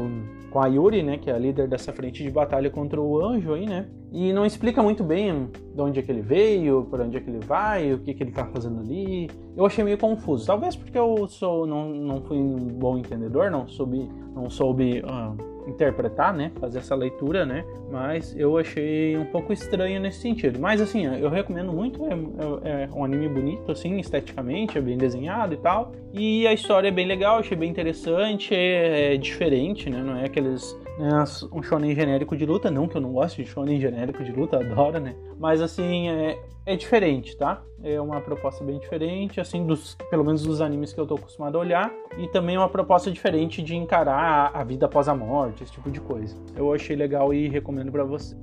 com 0.51 0.61
a 0.61 0.67
Yuri, 0.67 1.03
né, 1.03 1.19
que 1.19 1.31
é 1.31 1.35
a 1.35 1.39
líder 1.39 1.69
dessa 1.69 1.93
frente 1.93 2.23
de 2.23 2.31
batalha 2.31 2.71
contra 2.71 3.01
o 3.01 3.23
anjo 3.25 3.53
aí, 3.53 3.67
né? 3.67 3.89
E 4.13 4.33
não 4.33 4.47
explica 4.47 4.83
muito 4.83 5.05
bem 5.05 5.51
de 5.75 5.81
onde 5.81 6.01
é 6.01 6.03
que 6.03 6.11
ele 6.11 6.23
veio, 6.23 6.87
para 6.91 7.05
onde 7.05 7.17
é 7.17 7.21
que 7.21 7.29
ele 7.29 7.45
vai, 7.45 7.93
o 7.93 7.99
que, 7.99 8.15
que 8.15 8.23
ele 8.23 8.33
tá 8.33 8.47
fazendo 8.47 8.81
ali. 8.81 9.31
Eu 9.57 9.67
achei 9.67 9.85
meio 9.85 9.99
confuso. 9.99 10.47
Talvez 10.47 10.75
porque 10.75 10.99
eu 10.99 11.29
sou 11.29 11.67
não, 11.67 11.89
não 11.91 12.23
fui 12.23 12.39
um 12.39 12.57
bom 12.57 12.97
entendedor, 12.97 13.51
não 13.51 13.69
soube, 13.69 14.09
não 14.35 14.49
soube 14.49 15.01
uh, 15.01 15.69
interpretar, 15.69 16.33
né? 16.33 16.51
Fazer 16.59 16.79
essa 16.79 16.95
leitura, 16.95 17.45
né? 17.45 17.65
Mas 17.91 18.35
eu 18.37 18.57
achei 18.57 19.17
um 19.17 19.27
pouco 19.27 19.53
estranho 19.53 20.01
nesse 20.01 20.21
sentido. 20.21 20.59
Mas 20.59 20.81
assim, 20.81 21.05
eu 21.05 21.29
recomendo 21.29 21.73
muito. 21.73 22.03
É, 22.07 22.13
é, 22.65 22.83
é, 22.85 22.89
um 22.95 23.05
anime 23.05 23.29
bonito, 23.29 23.71
assim, 23.71 23.99
esteticamente, 23.99 24.79
é 24.79 24.81
bem 24.81 24.97
desenhado 24.97 25.55
e 25.55 25.59
tal. 25.59 25.93
E 26.13 26.47
a 26.47 26.53
história 26.53 26.89
é 26.89 26.93
bem 26.93 27.07
legal, 27.07 27.39
achei 27.39 27.57
bem 27.57 27.71
interessante, 27.71 28.55
é, 28.55 29.15
é 29.15 29.17
diferente, 29.17 29.91
né? 29.91 30.03
Não 30.03 30.17
é 30.17 30.25
aqueles 30.25 30.77
né, 30.99 31.25
um 31.53 31.63
shonen 31.63 31.95
genérico 31.95 32.37
de 32.37 32.45
luta, 32.45 32.71
não 32.71 32.89
que 32.89 32.97
eu 32.97 33.01
não 33.01 33.13
gosto 33.13 33.37
de 33.37 33.49
shonen 33.49 33.81
genérico 33.81 34.25
de 34.25 34.33
luta, 34.33 34.59
adoro, 34.59 34.99
né? 34.99 35.15
Mas 35.39 35.61
assim, 35.61 36.09
é, 36.09 36.39
é 36.67 36.77
diferente, 36.77 37.37
tá? 37.37 37.63
É 37.83 38.01
uma 38.01 38.21
proposta 38.21 38.65
bem 38.65 38.79
diferente, 38.79 39.41
assim, 39.41 39.65
dos, 39.65 39.97
pelo 40.11 40.25
menos 40.25 40.43
dos 40.43 40.61
animes 40.61 40.93
que 40.93 41.01
eu 41.01 41.07
tô 41.07 41.15
acostumado 41.15 41.57
a 41.57 41.61
olhar, 41.61 41.93
e 42.19 42.27
também 42.29 42.57
é 42.57 42.59
uma 42.59 42.69
proposta 42.69 43.11
diferente 43.11 43.63
de 43.63 43.77
encarar 43.77 44.53
a, 44.55 44.61
a 44.61 44.65
vida 44.65 44.87
após 44.87 45.09
a 45.09 45.15
morte, 45.15 45.63
esse 45.63 45.73
tipo 45.73 45.91
de 45.91 46.01
coisa. 46.01 46.37
Eu 46.57 46.73
achei 46.75 46.97
legal 46.97 47.33
e 47.33 47.49
recomendo 47.49 47.93
para 47.93 48.05
você. 48.05 48.37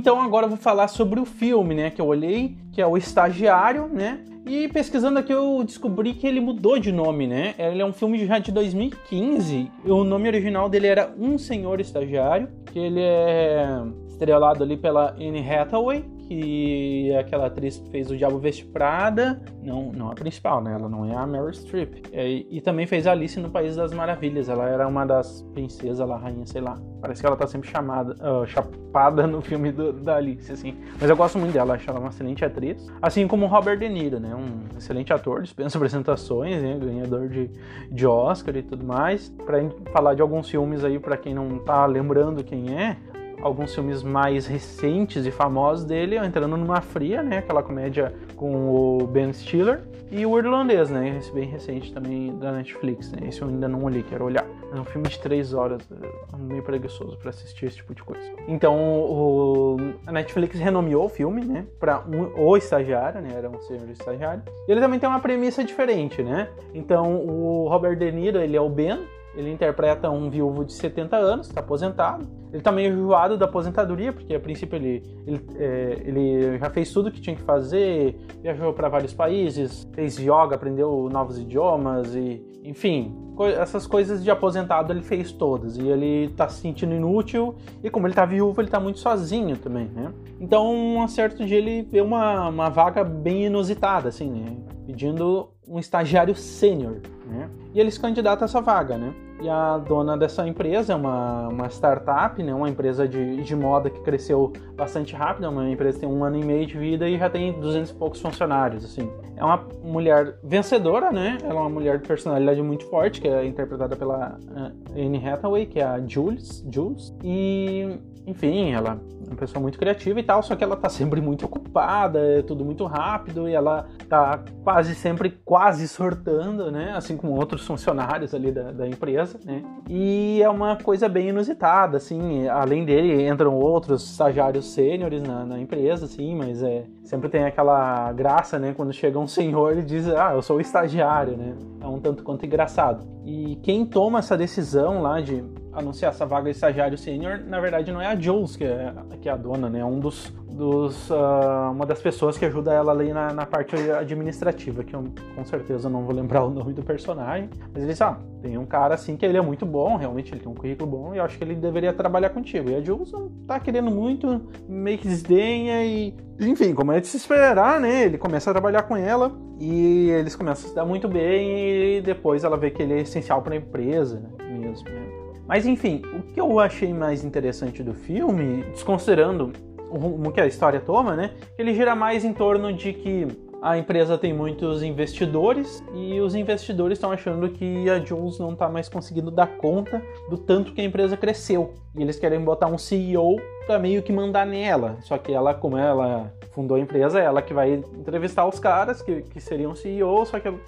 Então 0.00 0.18
agora 0.18 0.46
eu 0.46 0.48
vou 0.48 0.56
falar 0.56 0.88
sobre 0.88 1.20
o 1.20 1.26
filme, 1.26 1.74
né, 1.74 1.90
que 1.90 2.00
eu 2.00 2.06
olhei, 2.06 2.56
que 2.72 2.80
é 2.80 2.86
o 2.86 2.96
Estagiário, 2.96 3.86
né? 3.86 4.20
E 4.46 4.66
pesquisando 4.68 5.18
aqui 5.18 5.30
eu 5.30 5.62
descobri 5.62 6.14
que 6.14 6.26
ele 6.26 6.40
mudou 6.40 6.78
de 6.78 6.90
nome, 6.90 7.26
né? 7.26 7.54
Ele 7.58 7.82
é 7.82 7.84
um 7.84 7.92
filme 7.92 8.24
já 8.24 8.38
de 8.38 8.50
2015. 8.50 9.70
O 9.84 10.02
nome 10.02 10.26
original 10.26 10.70
dele 10.70 10.86
era 10.86 11.14
Um 11.18 11.36
Senhor 11.36 11.82
Estagiário, 11.82 12.48
que 12.72 12.78
ele 12.78 13.02
é 13.02 13.66
estrelado 14.08 14.64
ali 14.64 14.74
pela 14.74 15.14
Anne 15.20 15.46
Hathaway, 15.46 16.02
que 16.30 17.10
é 17.10 17.18
aquela 17.18 17.46
atriz 17.46 17.82
fez 17.90 18.08
o 18.08 18.16
Diabo 18.16 18.38
Veste 18.38 18.64
Prada, 18.64 19.42
não, 19.64 19.90
não 19.90 20.12
a 20.12 20.14
principal, 20.14 20.62
né? 20.62 20.72
Ela 20.72 20.88
não 20.88 21.04
é 21.04 21.16
a 21.16 21.26
Meryl 21.26 21.52
Streep. 21.52 22.06
E, 22.12 22.46
e 22.48 22.60
também 22.60 22.86
fez 22.86 23.08
Alice 23.08 23.38
no 23.40 23.50
País 23.50 23.74
das 23.74 23.92
Maravilhas. 23.92 24.48
Ela 24.48 24.68
era 24.68 24.86
uma 24.86 25.04
das 25.04 25.42
princesas 25.52 26.08
lá, 26.08 26.16
rainha, 26.16 26.46
sei 26.46 26.60
lá. 26.60 26.80
Parece 27.00 27.20
que 27.20 27.26
ela 27.26 27.36
tá 27.36 27.48
sempre 27.48 27.68
chamada, 27.68 28.14
uh, 28.14 28.46
chapada 28.46 29.26
no 29.26 29.42
filme 29.42 29.72
do, 29.72 29.92
da 29.92 30.18
Alice, 30.18 30.52
assim. 30.52 30.76
Mas 31.00 31.10
eu 31.10 31.16
gosto 31.16 31.36
muito 31.36 31.52
dela, 31.52 31.74
acho 31.74 31.90
ela 31.90 31.98
uma 31.98 32.10
excelente 32.10 32.44
atriz. 32.44 32.86
Assim 33.02 33.26
como 33.26 33.46
Robert 33.46 33.80
De 33.80 33.88
Niro, 33.88 34.20
né? 34.20 34.32
Um 34.32 34.78
excelente 34.78 35.12
ator, 35.12 35.42
dispensa 35.42 35.78
apresentações, 35.78 36.62
né? 36.62 36.78
Ganhador 36.78 37.28
de, 37.28 37.50
de 37.90 38.06
Oscar 38.06 38.56
e 38.56 38.62
tudo 38.62 38.84
mais. 38.84 39.30
Pra 39.44 39.58
falar 39.92 40.14
de 40.14 40.22
alguns 40.22 40.48
filmes 40.48 40.84
aí, 40.84 40.96
para 41.00 41.16
quem 41.16 41.34
não 41.34 41.58
tá 41.58 41.84
lembrando 41.86 42.44
quem 42.44 42.72
é, 42.78 42.96
alguns 43.42 43.74
filmes 43.74 44.02
mais 44.02 44.46
recentes 44.46 45.26
e 45.26 45.30
famosos 45.30 45.84
dele, 45.84 46.16
entrando 46.16 46.56
numa 46.56 46.80
fria, 46.80 47.22
né? 47.22 47.38
Aquela 47.38 47.62
comédia 47.62 48.14
com 48.36 48.70
o 48.70 49.06
Ben 49.06 49.32
Stiller. 49.32 49.82
E 50.12 50.26
o 50.26 50.36
Irlandês, 50.36 50.90
né? 50.90 51.16
Esse 51.18 51.32
bem 51.32 51.48
recente 51.48 51.92
também 51.94 52.36
da 52.36 52.50
Netflix, 52.50 53.12
né? 53.12 53.28
Esse 53.28 53.42
eu 53.42 53.48
ainda 53.48 53.68
não 53.68 53.84
olhei, 53.84 54.02
quero 54.02 54.24
olhar. 54.24 54.44
É 54.74 54.80
um 54.80 54.84
filme 54.84 55.08
de 55.08 55.16
três 55.20 55.54
horas, 55.54 55.82
é 55.92 56.36
meio 56.36 56.64
preguiçoso 56.64 57.16
para 57.16 57.30
assistir 57.30 57.66
esse 57.66 57.76
tipo 57.76 57.94
de 57.94 58.02
coisa. 58.02 58.28
Então, 58.48 58.76
o, 58.76 59.76
a 60.04 60.10
Netflix 60.10 60.58
renomeou 60.58 61.04
o 61.04 61.08
filme, 61.08 61.44
né? 61.44 61.64
Pra 61.78 62.04
um, 62.08 62.42
o 62.42 62.56
estagiário, 62.56 63.20
né? 63.20 63.30
Era 63.36 63.48
um 63.48 63.60
senhor 63.62 63.88
estagiário. 63.88 64.42
Ele 64.66 64.80
também 64.80 64.98
tem 64.98 65.08
uma 65.08 65.20
premissa 65.20 65.62
diferente, 65.62 66.24
né? 66.24 66.48
Então, 66.74 67.14
o 67.14 67.68
Robert 67.68 67.96
De 67.96 68.10
Niro, 68.10 68.40
ele 68.40 68.56
é 68.56 68.60
o 68.60 68.68
Ben, 68.68 68.98
ele 69.34 69.50
interpreta 69.50 70.10
um 70.10 70.28
viúvo 70.28 70.64
de 70.64 70.72
70 70.72 71.16
anos, 71.16 71.48
está 71.48 71.60
aposentado. 71.60 72.26
Ele 72.48 72.58
está 72.58 72.72
meio 72.72 72.92
enjoado 72.92 73.38
da 73.38 73.44
aposentadoria, 73.44 74.12
porque 74.12 74.34
a 74.34 74.40
princípio 74.40 74.76
ele, 74.76 75.02
ele, 75.26 75.40
é, 75.56 76.02
ele 76.04 76.58
já 76.58 76.68
fez 76.68 76.92
tudo 76.92 77.10
que 77.10 77.20
tinha 77.20 77.36
que 77.36 77.42
fazer, 77.42 78.18
viajou 78.42 78.72
para 78.72 78.88
vários 78.88 79.14
países, 79.14 79.88
fez 79.94 80.18
yoga, 80.18 80.56
aprendeu 80.56 81.08
novos 81.10 81.38
idiomas 81.38 82.14
e, 82.14 82.44
enfim, 82.64 83.14
essas 83.56 83.86
coisas 83.86 84.22
de 84.22 84.30
aposentado 84.30 84.92
ele 84.92 85.02
fez 85.02 85.32
todas 85.32 85.76
e 85.76 85.88
ele 85.88 86.24
está 86.26 86.48
se 86.48 86.60
sentindo 86.60 86.92
inútil 86.92 87.54
e 87.82 87.88
como 87.88 88.06
ele 88.06 88.12
está 88.12 88.26
viúvo 88.26 88.60
ele 88.60 88.68
está 88.68 88.78
muito 88.78 88.98
sozinho 88.98 89.56
também, 89.56 89.86
né? 89.86 90.12
Então, 90.40 90.98
um 90.98 91.08
certo 91.08 91.44
dia 91.44 91.56
ele 91.56 91.82
vê 91.82 92.00
uma, 92.00 92.48
uma 92.48 92.68
vaga 92.68 93.04
bem 93.04 93.46
inusitada, 93.46 94.08
assim, 94.08 94.30
né? 94.30 94.56
Pedindo 94.86 95.50
um 95.70 95.78
estagiário 95.78 96.34
sênior, 96.34 96.96
né? 97.26 97.48
E 97.72 97.78
ele 97.78 97.92
se 97.92 98.00
candidata 98.00 98.44
a 98.44 98.46
essa 98.46 98.60
vaga, 98.60 98.98
né? 98.98 99.14
E 99.40 99.48
a 99.48 99.78
dona 99.78 100.18
dessa 100.18 100.46
empresa 100.46 100.92
é 100.92 100.96
uma, 100.96 101.48
uma 101.48 101.66
startup, 101.68 102.42
né? 102.42 102.52
Uma 102.52 102.68
empresa 102.68 103.08
de, 103.08 103.42
de 103.42 103.56
moda 103.56 103.88
que 103.88 103.98
cresceu 104.00 104.52
bastante 104.76 105.14
rápido. 105.14 105.46
É 105.46 105.48
uma 105.48 105.70
empresa 105.70 105.98
que 105.98 106.06
tem 106.06 106.14
um 106.14 106.22
ano 106.22 106.36
e 106.36 106.44
meio 106.44 106.66
de 106.66 106.76
vida 106.76 107.08
e 107.08 107.18
já 107.18 107.30
tem 107.30 107.58
200 107.58 107.90
e 107.90 107.94
poucos 107.94 108.20
funcionários, 108.20 108.84
assim. 108.84 109.10
É 109.36 109.44
uma 109.44 109.66
mulher 109.82 110.38
vencedora, 110.44 111.10
né? 111.10 111.38
Ela 111.42 111.54
é 111.54 111.60
uma 111.60 111.70
mulher 111.70 111.98
de 111.98 112.06
personalidade 112.06 112.60
muito 112.60 112.84
forte, 112.86 113.20
que 113.20 113.28
é 113.28 113.46
interpretada 113.46 113.96
pela 113.96 114.38
uh, 114.38 114.92
Anne 114.94 115.26
Hathaway, 115.26 115.64
que 115.64 115.80
é 115.80 115.84
a 115.84 115.98
Jules. 116.06 116.62
Jules. 116.70 117.14
E 117.24 117.98
enfim, 118.26 118.72
ela 118.72 119.00
é 119.22 119.26
uma 119.26 119.36
pessoa 119.36 119.60
muito 119.60 119.78
criativa 119.78 120.20
e 120.20 120.22
tal, 120.22 120.42
só 120.42 120.54
que 120.54 120.62
ela 120.62 120.76
tá 120.76 120.88
sempre 120.88 121.20
muito 121.20 121.44
ocupada, 121.46 122.18
é 122.18 122.42
tudo 122.42 122.64
muito 122.64 122.84
rápido 122.84 123.48
e 123.48 123.54
ela 123.54 123.88
tá 124.08 124.42
quase 124.62 124.94
sempre 124.94 125.30
quase 125.44 125.88
sortando, 125.88 126.70
né? 126.70 126.92
Assim 126.94 127.16
como 127.16 127.34
outros 127.34 127.66
funcionários 127.66 128.34
ali 128.34 128.52
da, 128.52 128.72
da 128.72 128.86
empresa, 128.86 129.29
né? 129.44 129.62
E 129.88 130.42
é 130.42 130.48
uma 130.48 130.76
coisa 130.76 131.08
bem 131.08 131.28
inusitada, 131.28 131.96
assim, 131.96 132.48
além 132.48 132.84
dele 132.84 133.26
entram 133.26 133.54
outros 133.54 134.10
estagiários 134.10 134.66
sêniores 134.72 135.22
na, 135.22 135.44
na, 135.44 135.60
empresa, 135.60 136.06
assim, 136.06 136.34
mas 136.34 136.62
é 136.62 136.84
sempre 137.04 137.28
tem 137.28 137.44
aquela 137.44 138.12
graça, 138.12 138.58
né? 138.58 138.72
Quando 138.76 138.92
chega 138.92 139.18
um 139.18 139.26
senhor 139.26 139.76
e 139.78 139.82
diz, 139.82 140.08
ah, 140.08 140.32
eu 140.34 140.42
sou 140.42 140.56
o 140.56 140.60
estagiário, 140.60 141.36
né? 141.36 141.54
É 141.80 141.86
um 141.86 141.98
tanto 141.98 142.22
quanto 142.22 142.46
engraçado. 142.46 143.04
E 143.24 143.56
quem 143.62 143.84
toma 143.84 144.20
essa 144.20 144.36
decisão 144.36 145.02
lá 145.02 145.20
de 145.20 145.44
anunciar 145.72 146.12
essa 146.12 146.26
vaga 146.26 146.44
de 146.44 146.50
estagiário 146.50 146.98
sênior, 146.98 147.40
na 147.46 147.60
verdade 147.60 147.92
não 147.92 148.00
é 148.00 148.06
a 148.06 148.16
Jules 148.16 148.56
que 148.56 148.64
é, 148.64 148.92
que 149.20 149.28
é 149.28 149.32
a 149.32 149.36
dona, 149.36 149.68
né? 149.68 149.80
É 149.80 149.84
um 149.84 150.00
dos, 150.00 150.32
dos 150.50 151.10
uh, 151.10 151.70
uma 151.72 151.86
das 151.86 152.00
pessoas 152.00 152.36
que 152.36 152.44
ajuda 152.44 152.72
ela 152.72 152.92
ali 152.92 153.12
na, 153.12 153.32
na, 153.32 153.46
parte 153.46 153.74
administrativa, 153.92 154.82
que 154.82 154.94
eu 154.94 155.04
com 155.34 155.44
certeza 155.44 155.88
não 155.88 156.04
vou 156.04 156.14
lembrar 156.14 156.42
o 156.44 156.50
nome 156.50 156.72
do 156.72 156.82
personagem, 156.82 157.48
mas 157.72 157.82
ele 157.82 157.92
disse, 157.92 158.02
ah, 158.02 158.18
tem 158.42 158.58
um 158.58 158.66
cara 158.66 158.94
assim 158.94 159.16
que 159.16 159.24
ele 159.24 159.36
é 159.36 159.40
muito 159.40 159.64
bom, 159.64 159.96
realmente 159.96 160.32
ele 160.32 160.40
tem 160.40 160.50
um 160.50 160.54
currículo 160.54 160.90
bom 160.90 161.14
e 161.14 161.18
eu 161.18 161.24
acho 161.24 161.38
que 161.38 161.44
ele 161.44 161.54
deveria 161.54 161.92
trabalhar 161.92 162.30
contigo. 162.30 162.70
E 162.70 162.74
a 162.74 162.80
Jules 162.80 163.12
não 163.12 163.28
tá 163.46 163.60
querendo 163.60 163.90
muito, 163.90 164.40
meio 164.68 164.98
que 164.98 165.06
desdenha 165.06 165.84
e, 165.84 166.14
enfim, 166.40 166.74
como 166.74 166.92
é 166.92 167.00
de 167.00 167.06
se 167.06 167.16
esperar, 167.16 167.80
né? 167.80 168.04
Ele 168.04 168.18
começa 168.18 168.50
a 168.50 168.54
trabalhar 168.54 168.82
com 168.82 168.96
ela 168.96 169.32
e 169.60 170.10
eles 170.10 170.34
começam 170.34 170.66
a 170.66 170.68
se 170.70 170.74
dar 170.74 170.86
muito 170.86 171.06
bem 171.06 171.98
e 171.98 172.00
depois 172.00 172.44
ela 172.44 172.56
vê 172.56 172.70
que 172.70 172.82
ele 172.82 172.94
é 172.94 173.00
essencial 173.00 173.42
para 173.42 173.54
a 173.54 173.56
empresa 173.58 174.20
né? 174.20 174.58
mesmo, 174.58 174.88
né? 174.88 175.19
Mas 175.50 175.66
enfim, 175.66 176.00
o 176.16 176.22
que 176.22 176.40
eu 176.40 176.60
achei 176.60 176.94
mais 176.94 177.24
interessante 177.24 177.82
do 177.82 177.92
filme, 177.92 178.62
desconsiderando 178.70 179.52
o 179.90 179.98
rumo 179.98 180.30
que 180.30 180.40
a 180.40 180.46
história 180.46 180.78
toma, 180.78 181.16
né? 181.16 181.32
Ele 181.58 181.74
gira 181.74 181.96
mais 181.96 182.24
em 182.24 182.32
torno 182.32 182.72
de 182.72 182.92
que 182.92 183.26
a 183.60 183.76
empresa 183.76 184.16
tem 184.16 184.32
muitos 184.32 184.80
investidores 184.80 185.84
e 185.92 186.20
os 186.20 186.36
investidores 186.36 186.98
estão 186.98 187.10
achando 187.10 187.48
que 187.48 187.90
a 187.90 187.98
Jules 187.98 188.38
não 188.38 188.52
está 188.52 188.68
mais 188.68 188.88
conseguindo 188.88 189.28
dar 189.28 189.48
conta 189.56 190.00
do 190.30 190.38
tanto 190.38 190.72
que 190.72 190.80
a 190.82 190.84
empresa 190.84 191.16
cresceu. 191.16 191.74
E 191.96 192.00
eles 192.00 192.16
querem 192.16 192.38
botar 192.38 192.68
um 192.68 192.78
CEO 192.78 193.34
para 193.66 193.78
meio 193.78 194.02
que 194.02 194.12
mandar 194.12 194.46
nela. 194.46 194.98
Só 195.02 195.18
que 195.18 195.32
ela, 195.32 195.54
como 195.54 195.76
ela 195.76 196.32
fundou 196.52 196.76
a 196.76 196.80
empresa, 196.80 197.20
é 197.20 197.24
ela 197.24 197.40
que 197.40 197.54
vai 197.54 197.74
entrevistar 197.74 198.46
os 198.46 198.58
caras 198.58 199.00
que, 199.02 199.22
que 199.22 199.40
seriam 199.40 199.74
CEO, 199.74 200.26
só 200.26 200.40
que 200.40 200.48
ela 200.48 200.58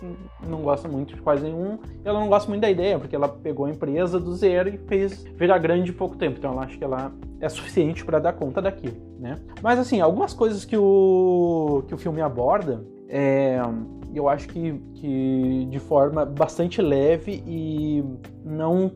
não 0.46 0.62
gosta 0.62 0.88
muito 0.88 1.14
de 1.14 1.20
quase 1.20 1.42
nenhum. 1.42 1.78
Ela 2.04 2.20
não 2.20 2.28
gosta 2.28 2.48
muito 2.48 2.62
da 2.62 2.70
ideia, 2.70 2.98
porque 2.98 3.16
ela 3.16 3.28
pegou 3.28 3.66
a 3.66 3.70
empresa 3.70 4.18
do 4.18 4.34
zero 4.34 4.68
e 4.68 4.78
fez 4.78 5.24
virar 5.34 5.58
grande 5.58 5.90
em 5.90 5.94
pouco 5.94 6.16
tempo. 6.16 6.38
Então 6.38 6.52
ela 6.52 6.62
acha 6.62 6.76
que 6.76 6.84
ela 6.84 7.12
é 7.40 7.48
suficiente 7.48 8.04
para 8.04 8.18
dar 8.18 8.32
conta 8.34 8.62
daquilo, 8.62 8.96
né? 9.18 9.38
Mas 9.60 9.78
assim, 9.78 10.00
algumas 10.00 10.32
coisas 10.32 10.64
que 10.64 10.76
o, 10.76 11.84
que 11.88 11.94
o 11.94 11.98
filme 11.98 12.20
aborda, 12.20 12.84
é, 13.08 13.60
eu 14.16 14.28
acho 14.28 14.48
que, 14.48 14.80
que 14.94 15.66
de 15.70 15.78
forma 15.78 16.24
bastante 16.24 16.80
leve 16.80 17.42
e 17.46 18.04
não 18.44 18.90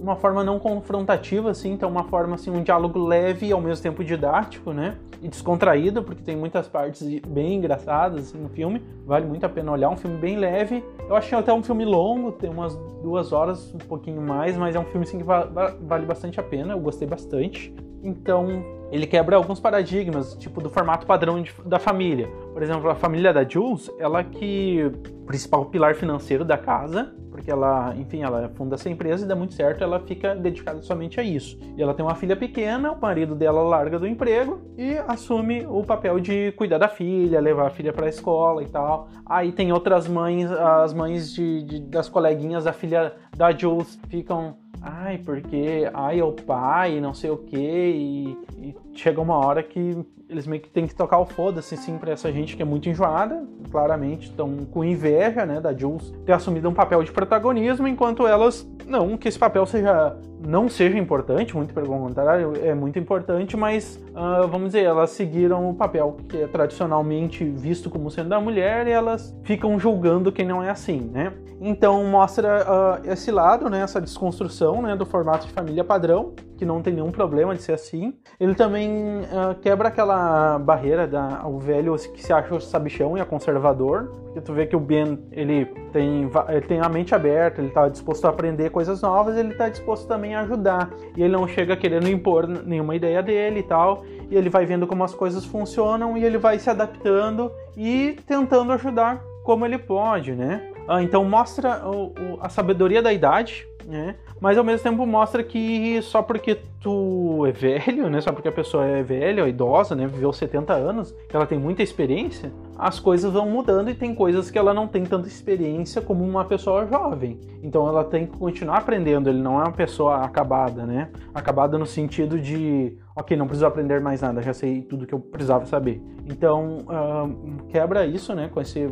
uma 0.00 0.14
forma 0.14 0.44
não 0.44 0.58
confrontativa, 0.58 1.50
assim, 1.50 1.72
então 1.72 1.88
uma 1.88 2.04
forma, 2.04 2.36
assim, 2.36 2.50
um 2.50 2.62
diálogo 2.62 2.98
leve 3.04 3.46
e 3.46 3.52
ao 3.52 3.60
mesmo 3.60 3.82
tempo 3.82 4.04
didático, 4.04 4.72
né? 4.72 4.96
E 5.20 5.28
descontraído, 5.28 6.02
porque 6.02 6.22
tem 6.22 6.36
muitas 6.36 6.68
partes 6.68 7.02
bem 7.26 7.56
engraçadas 7.56 8.28
assim, 8.28 8.38
no 8.38 8.48
filme, 8.48 8.80
vale 9.04 9.26
muito 9.26 9.44
a 9.44 9.48
pena 9.48 9.72
olhar, 9.72 9.90
um 9.90 9.96
filme 9.96 10.16
bem 10.16 10.36
leve. 10.36 10.84
Eu 11.08 11.16
achei 11.16 11.36
até 11.36 11.52
um 11.52 11.62
filme 11.62 11.84
longo, 11.84 12.30
tem 12.30 12.48
umas 12.48 12.76
duas 13.02 13.32
horas, 13.32 13.74
um 13.74 13.78
pouquinho 13.78 14.22
mais, 14.22 14.56
mas 14.56 14.76
é 14.76 14.78
um 14.78 14.84
filme, 14.84 15.04
assim, 15.04 15.18
que 15.18 15.24
vale 15.24 16.06
bastante 16.06 16.38
a 16.38 16.42
pena, 16.42 16.74
eu 16.74 16.80
gostei 16.80 17.08
bastante. 17.08 17.74
Então, 18.02 18.64
ele 18.92 19.06
quebra 19.06 19.36
alguns 19.36 19.58
paradigmas, 19.58 20.34
tipo 20.34 20.62
do 20.62 20.70
formato 20.70 21.06
padrão 21.06 21.42
de, 21.42 21.52
da 21.64 21.78
família. 21.78 22.28
Por 22.58 22.64
exemplo, 22.64 22.90
a 22.90 22.96
família 22.96 23.32
da 23.32 23.44
Jules, 23.44 23.88
ela 24.00 24.24
que 24.24 24.90
principal 25.24 25.66
pilar 25.66 25.94
financeiro 25.94 26.44
da 26.44 26.58
casa, 26.58 27.14
porque 27.30 27.52
ela, 27.52 27.94
enfim, 27.96 28.24
ela 28.24 28.50
funda 28.56 28.74
essa 28.74 28.90
empresa 28.90 29.24
e 29.24 29.28
dá 29.28 29.36
muito 29.36 29.54
certo, 29.54 29.84
ela 29.84 30.00
fica 30.00 30.34
dedicada 30.34 30.82
somente 30.82 31.20
a 31.20 31.22
isso. 31.22 31.56
E 31.76 31.80
ela 31.80 31.94
tem 31.94 32.04
uma 32.04 32.16
filha 32.16 32.34
pequena, 32.34 32.90
o 32.90 33.00
marido 33.00 33.36
dela 33.36 33.62
larga 33.62 33.96
do 33.96 34.08
emprego 34.08 34.60
e 34.76 34.98
assume 35.06 35.64
o 35.68 35.84
papel 35.84 36.18
de 36.18 36.50
cuidar 36.56 36.78
da 36.78 36.88
filha, 36.88 37.40
levar 37.40 37.68
a 37.68 37.70
filha 37.70 37.92
para 37.92 38.06
a 38.06 38.08
escola 38.08 38.60
e 38.60 38.66
tal. 38.66 39.08
Aí 39.24 39.52
tem 39.52 39.72
outras 39.72 40.08
mães, 40.08 40.50
as 40.50 40.92
mães 40.92 41.32
de, 41.32 41.62
de 41.62 41.80
das 41.82 42.08
coleguinhas 42.08 42.64
da 42.64 42.72
filha 42.72 43.14
da 43.36 43.52
Jules 43.52 44.00
ficam 44.08 44.56
ai, 44.82 45.18
porque 45.18 45.88
ai 45.94 46.18
é 46.18 46.24
o 46.24 46.32
pai, 46.32 47.00
não 47.00 47.14
sei 47.14 47.30
o 47.30 47.36
que, 47.36 47.56
e, 47.56 48.36
e, 48.58 48.76
chega 48.94 49.20
uma 49.20 49.36
hora 49.36 49.62
que 49.62 50.04
eles 50.28 50.46
meio 50.46 50.62
que 50.62 50.68
tem 50.68 50.86
que 50.86 50.94
tocar 50.94 51.18
o 51.18 51.24
foda-se, 51.24 51.76
sim, 51.76 51.96
pra 51.96 52.12
essa 52.12 52.30
gente 52.30 52.56
que 52.56 52.62
é 52.62 52.64
muito 52.64 52.88
enjoada, 52.88 53.46
claramente 53.70 54.28
estão 54.28 54.66
com 54.70 54.84
inveja, 54.84 55.46
né, 55.46 55.60
da 55.60 55.72
Jules 55.72 56.12
ter 56.24 56.32
assumido 56.32 56.68
um 56.68 56.74
papel 56.74 57.02
de 57.02 57.10
protagonismo, 57.10 57.88
enquanto 57.88 58.26
elas, 58.26 58.68
não, 58.86 59.16
que 59.16 59.28
esse 59.28 59.38
papel 59.38 59.64
seja 59.64 60.16
não 60.46 60.68
seja 60.68 60.98
importante, 60.98 61.56
muito 61.56 61.74
pelo 61.74 61.86
contrário, 61.86 62.52
é 62.62 62.74
muito 62.74 62.98
importante, 62.98 63.56
mas 63.56 63.96
uh, 64.10 64.46
vamos 64.48 64.68
dizer, 64.68 64.84
elas 64.84 65.10
seguiram 65.10 65.70
o 65.70 65.74
papel 65.74 66.16
que 66.28 66.36
é 66.36 66.46
tradicionalmente 66.46 67.44
visto 67.44 67.90
como 67.90 68.10
sendo 68.10 68.28
da 68.28 68.40
mulher 68.40 68.86
e 68.86 68.90
elas 68.90 69.36
ficam 69.42 69.78
julgando 69.78 70.30
quem 70.32 70.46
não 70.46 70.62
é 70.62 70.70
assim, 70.70 71.00
né? 71.12 71.32
Então 71.60 72.04
mostra 72.04 72.64
uh, 73.04 73.10
esse 73.10 73.30
lado, 73.30 73.68
né, 73.68 73.80
essa 73.80 74.00
desconstrução 74.00 74.80
né, 74.80 74.94
do 74.94 75.04
formato 75.04 75.46
de 75.46 75.52
família 75.52 75.82
padrão, 75.82 76.32
que 76.56 76.64
não 76.64 76.80
tem 76.82 76.94
nenhum 76.94 77.10
problema 77.10 77.54
de 77.54 77.62
ser 77.62 77.72
assim. 77.72 78.14
Ele 78.38 78.54
também 78.54 79.20
uh, 79.22 79.54
quebra 79.60 79.88
aquela 79.88 80.58
barreira 80.58 81.06
da 81.06 81.46
o 81.46 81.58
velho 81.58 81.96
que 81.96 82.22
se 82.22 82.32
acha 82.32 82.60
sabichão 82.60 83.16
e 83.16 83.20
é 83.20 83.24
conservador, 83.24 84.10
porque 84.24 84.40
tu 84.40 84.52
vê 84.52 84.66
que 84.66 84.76
o 84.76 84.80
Ben, 84.80 85.18
ele 85.32 85.66
tem, 85.92 86.30
ele 86.48 86.66
tem 86.66 86.80
a 86.80 86.88
mente 86.88 87.14
aberta, 87.14 87.60
ele 87.60 87.70
tá 87.70 87.88
disposto 87.88 88.24
a 88.24 88.30
aprender 88.30 88.70
coisas 88.70 89.02
novas, 89.02 89.36
ele 89.36 89.54
tá 89.54 89.68
disposto 89.68 90.06
também 90.06 90.27
a 90.34 90.40
ajudar. 90.40 90.90
E 91.16 91.22
ele 91.22 91.32
não 91.32 91.46
chega 91.46 91.76
querendo 91.76 92.08
impor 92.08 92.46
nenhuma 92.46 92.94
ideia 92.96 93.22
dele 93.22 93.60
e 93.60 93.62
tal, 93.62 94.04
e 94.30 94.36
ele 94.36 94.48
vai 94.48 94.66
vendo 94.66 94.86
como 94.86 95.04
as 95.04 95.14
coisas 95.14 95.44
funcionam 95.44 96.16
e 96.16 96.24
ele 96.24 96.38
vai 96.38 96.58
se 96.58 96.68
adaptando 96.70 97.50
e 97.76 98.16
tentando 98.26 98.72
ajudar 98.72 99.22
como 99.42 99.64
ele 99.64 99.78
pode, 99.78 100.32
né? 100.32 100.70
Ah, 100.86 101.02
então 101.02 101.24
mostra 101.24 101.86
o, 101.86 102.08
o, 102.08 102.38
a 102.40 102.48
sabedoria 102.48 103.02
da 103.02 103.12
idade, 103.12 103.66
né? 103.86 104.14
Mas 104.40 104.56
ao 104.56 104.64
mesmo 104.64 104.82
tempo 104.82 105.04
mostra 105.06 105.42
que 105.42 106.00
só 106.02 106.22
porque 106.22 106.58
tu 106.80 107.44
é 107.46 107.52
velho, 107.52 108.08
né? 108.08 108.20
Só 108.20 108.32
porque 108.32 108.48
a 108.48 108.52
pessoa 108.52 108.84
é 108.84 109.02
velha, 109.02 109.42
ou 109.42 109.48
idosa, 109.48 109.94
né? 109.94 110.06
Viveu 110.06 110.32
70 110.32 110.72
anos, 110.72 111.14
ela 111.32 111.46
tem 111.46 111.58
muita 111.58 111.82
experiência, 111.82 112.52
as 112.78 113.00
coisas 113.00 113.32
vão 113.32 113.48
mudando 113.48 113.90
e 113.90 113.94
tem 113.94 114.14
coisas 114.14 114.50
que 114.50 114.58
ela 114.58 114.72
não 114.72 114.86
tem 114.86 115.04
tanta 115.04 115.26
experiência 115.26 116.00
como 116.00 116.24
uma 116.24 116.44
pessoa 116.44 116.86
jovem. 116.86 117.40
Então 117.62 117.88
ela 117.88 118.04
tem 118.04 118.26
que 118.26 118.36
continuar 118.36 118.78
aprendendo, 118.78 119.28
ele 119.28 119.42
não 119.42 119.60
é 119.60 119.64
uma 119.64 119.72
pessoa 119.72 120.24
acabada, 120.24 120.86
né? 120.86 121.10
Acabada 121.34 121.76
no 121.76 121.86
sentido 121.86 122.38
de, 122.38 122.96
ok, 123.16 123.36
não 123.36 123.46
preciso 123.46 123.66
aprender 123.66 124.00
mais 124.00 124.22
nada, 124.22 124.40
já 124.40 124.52
sei 124.52 124.82
tudo 124.82 125.06
que 125.06 125.14
eu 125.14 125.20
precisava 125.20 125.66
saber. 125.66 126.00
Então 126.26 126.84
uh, 126.86 127.66
quebra 127.68 128.06
isso, 128.06 128.34
né? 128.34 128.48
Com 128.52 128.60
esse 128.60 128.88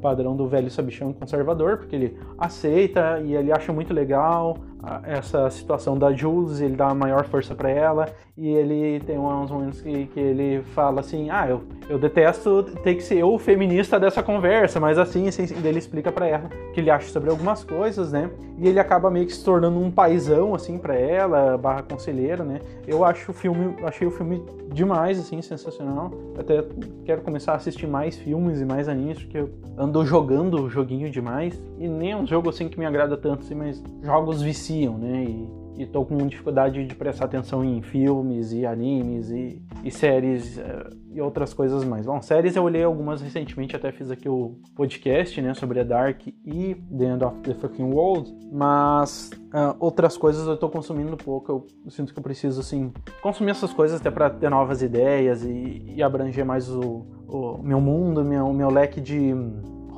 padrão 0.00 0.34
do 0.34 0.48
velho 0.48 0.70
sabichão 0.70 1.12
conservador, 1.12 1.76
porque 1.76 1.94
ele 1.94 2.18
aceita 2.38 3.20
e 3.20 3.34
ele 3.36 3.52
acha 3.52 3.72
muito 3.72 3.92
legal 3.92 4.56
essa 5.04 5.48
situação 5.50 5.98
da 5.98 6.12
Jules, 6.12 6.60
ele 6.60 6.76
dá 6.76 6.94
maior 6.94 7.24
força 7.26 7.54
para 7.54 7.70
ela 7.70 8.12
e 8.40 8.48
ele 8.48 9.00
tem 9.00 9.18
uns 9.18 9.50
momentos 9.50 9.82
que, 9.82 10.06
que 10.06 10.18
ele 10.18 10.62
fala 10.74 11.00
assim, 11.00 11.28
ah, 11.28 11.46
eu, 11.46 11.60
eu 11.90 11.98
detesto 11.98 12.62
ter 12.82 12.94
que 12.94 13.02
ser 13.02 13.18
eu 13.18 13.34
o 13.34 13.38
feminista 13.38 14.00
dessa 14.00 14.22
conversa, 14.22 14.80
mas 14.80 14.96
assim, 14.96 15.28
assim 15.28 15.42
ele 15.62 15.78
explica 15.78 16.10
para 16.10 16.26
ela 16.26 16.48
que 16.72 16.80
ele 16.80 16.88
acha 16.88 17.06
sobre 17.12 17.28
algumas 17.28 17.62
coisas, 17.62 18.12
né? 18.12 18.30
E 18.56 18.66
ele 18.66 18.80
acaba 18.80 19.10
meio 19.10 19.26
que 19.26 19.34
se 19.34 19.44
tornando 19.44 19.78
um 19.78 19.90
paizão 19.90 20.54
assim 20.54 20.78
para 20.78 20.94
ela, 20.94 21.58
barra 21.58 21.82
conselheiro, 21.82 22.42
né? 22.42 22.60
Eu 22.88 23.04
acho 23.04 23.30
o 23.30 23.34
filme, 23.34 23.76
achei 23.84 24.06
o 24.06 24.10
filme 24.10 24.42
demais 24.72 25.20
assim, 25.20 25.42
sensacional. 25.42 26.10
Até 26.38 26.64
quero 27.04 27.20
começar 27.20 27.52
a 27.52 27.56
assistir 27.56 27.86
mais 27.86 28.16
filmes 28.16 28.58
e 28.58 28.64
mais 28.64 28.88
animes 28.88 29.18
porque 29.18 29.36
eu 29.36 29.50
ando 29.76 30.02
jogando 30.06 30.62
o 30.62 30.70
joguinho 30.70 31.10
demais 31.10 31.62
e 31.78 31.86
nem 31.86 32.12
é 32.12 32.16
um 32.16 32.26
jogo 32.26 32.48
assim 32.48 32.70
que 32.70 32.78
me 32.78 32.86
agrada 32.86 33.18
tanto 33.18 33.40
assim, 33.40 33.54
mas 33.54 33.82
jogos 34.02 34.40
apreciam, 34.40 34.96
né? 34.96 35.24
E, 35.28 35.59
estou 35.82 36.04
com 36.04 36.16
dificuldade 36.26 36.84
de 36.84 36.94
prestar 36.94 37.26
atenção 37.26 37.64
em 37.64 37.80
filmes 37.82 38.52
e 38.52 38.66
animes 38.66 39.30
e, 39.30 39.62
e 39.84 39.90
séries 39.90 40.58
uh, 40.58 40.96
e 41.12 41.20
outras 41.20 41.52
coisas 41.52 41.84
mais. 41.84 42.06
Bom, 42.06 42.20
séries 42.22 42.56
eu 42.56 42.62
olhei 42.62 42.82
algumas 42.82 43.20
recentemente, 43.20 43.74
até 43.74 43.90
fiz 43.92 44.10
aqui 44.10 44.28
o 44.28 44.56
podcast, 44.74 45.40
né, 45.40 45.54
sobre 45.54 45.80
a 45.80 45.84
Dark 45.84 46.26
e 46.26 46.74
The 46.74 47.04
End 47.04 47.24
of 47.24 47.38
the 47.40 47.54
Fucking 47.54 47.92
World, 47.92 48.32
mas 48.52 49.30
uh, 49.54 49.76
outras 49.78 50.16
coisas 50.16 50.46
eu 50.46 50.54
estou 50.54 50.68
consumindo 50.68 51.16
pouco, 51.16 51.50
eu, 51.50 51.90
sinto 51.90 52.12
que 52.12 52.18
eu 52.18 52.22
preciso, 52.22 52.60
assim, 52.60 52.92
consumir 53.22 53.50
essas 53.50 53.72
coisas 53.72 54.00
até 54.00 54.10
para 54.10 54.30
ter 54.30 54.50
novas 54.50 54.82
ideias 54.82 55.44
e, 55.44 55.82
e 55.96 56.02
abranger 56.02 56.44
mais 56.44 56.68
o, 56.70 57.06
o 57.26 57.62
meu 57.62 57.80
mundo, 57.80 58.24
meu, 58.24 58.52
meu 58.52 58.70
leque 58.70 59.00
de 59.00 59.34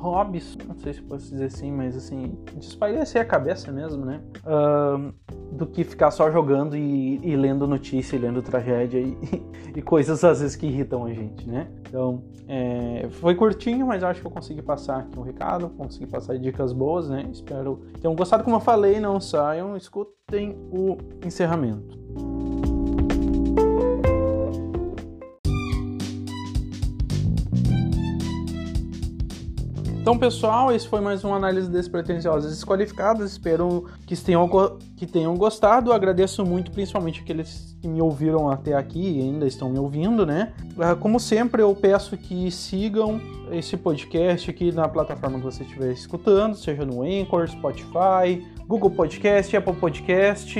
hobbies, 0.03 0.57
não 0.67 0.75
sei 0.77 0.93
se 0.93 1.01
posso 1.01 1.29
dizer 1.29 1.45
assim, 1.45 1.71
mas 1.71 1.95
assim, 1.95 2.37
espairecer 2.59 3.21
a 3.21 3.25
cabeça 3.25 3.71
mesmo, 3.71 4.05
né? 4.05 4.19
Do 5.51 5.65
que 5.65 5.83
ficar 5.83 6.11
só 6.11 6.29
jogando 6.29 6.75
e, 6.75 7.19
e 7.23 7.35
lendo 7.35 7.65
notícia, 7.65 8.15
e 8.17 8.19
lendo 8.19 8.41
tragédia 8.41 8.99
e, 8.99 9.17
e, 9.75 9.81
coisas 9.81 10.23
às 10.23 10.41
vezes 10.41 10.55
que 10.55 10.67
irritam 10.67 11.05
a 11.05 11.13
gente, 11.13 11.47
né? 11.47 11.67
Então, 11.87 12.23
é, 12.47 13.07
foi 13.11 13.33
curtinho, 13.35 13.87
mas 13.87 14.03
acho 14.03 14.19
que 14.19 14.27
eu 14.27 14.31
consegui 14.31 14.61
passar 14.61 14.99
aqui 14.99 15.17
um 15.17 15.23
recado, 15.23 15.69
consegui 15.69 16.07
passar 16.07 16.37
dicas 16.37 16.73
boas, 16.73 17.09
né? 17.09 17.25
Espero 17.31 17.79
tenham 18.01 18.15
gostado, 18.15 18.43
como 18.43 18.57
eu 18.57 18.61
falei, 18.61 18.99
não 18.99 19.21
saiam, 19.21 19.77
escutem 19.77 20.57
o 20.69 20.97
encerramento. 21.25 22.42
Então, 30.03 30.17
pessoal, 30.17 30.69
esse 30.69 30.85
foi 30.85 30.99
mais 30.99 31.23
uma 31.23 31.37
análise 31.37 31.71
despretensiosas 31.71 32.51
desqualificadas. 32.51 33.31
Espero 33.31 33.85
que 34.05 34.17
tenham, 34.17 34.49
que 34.97 35.05
tenham 35.07 35.33
gostado. 35.37 35.93
agradeço 35.93 36.45
muito, 36.45 36.71
principalmente 36.71 37.21
aqueles 37.21 37.77
que 37.81 37.87
me 37.87 38.01
ouviram 38.01 38.49
até 38.49 38.73
aqui 38.73 38.99
e 38.99 39.21
ainda 39.21 39.47
estão 39.47 39.69
me 39.69 39.79
ouvindo, 39.79 40.25
né? 40.25 40.51
Ah, 40.77 40.93
como 40.93 41.21
sempre, 41.21 41.61
eu 41.61 41.73
peço 41.73 42.17
que 42.17 42.51
sigam 42.51 43.21
esse 43.49 43.77
podcast 43.77 44.49
aqui 44.49 44.73
na 44.73 44.89
plataforma 44.89 45.37
que 45.37 45.45
você 45.45 45.63
estiver 45.63 45.93
escutando, 45.93 46.53
seja 46.55 46.83
no 46.83 47.01
Anchor, 47.01 47.47
Spotify, 47.47 48.45
Google 48.67 48.91
Podcast, 48.91 49.55
Apple 49.55 49.77
Podcast, 49.77 50.53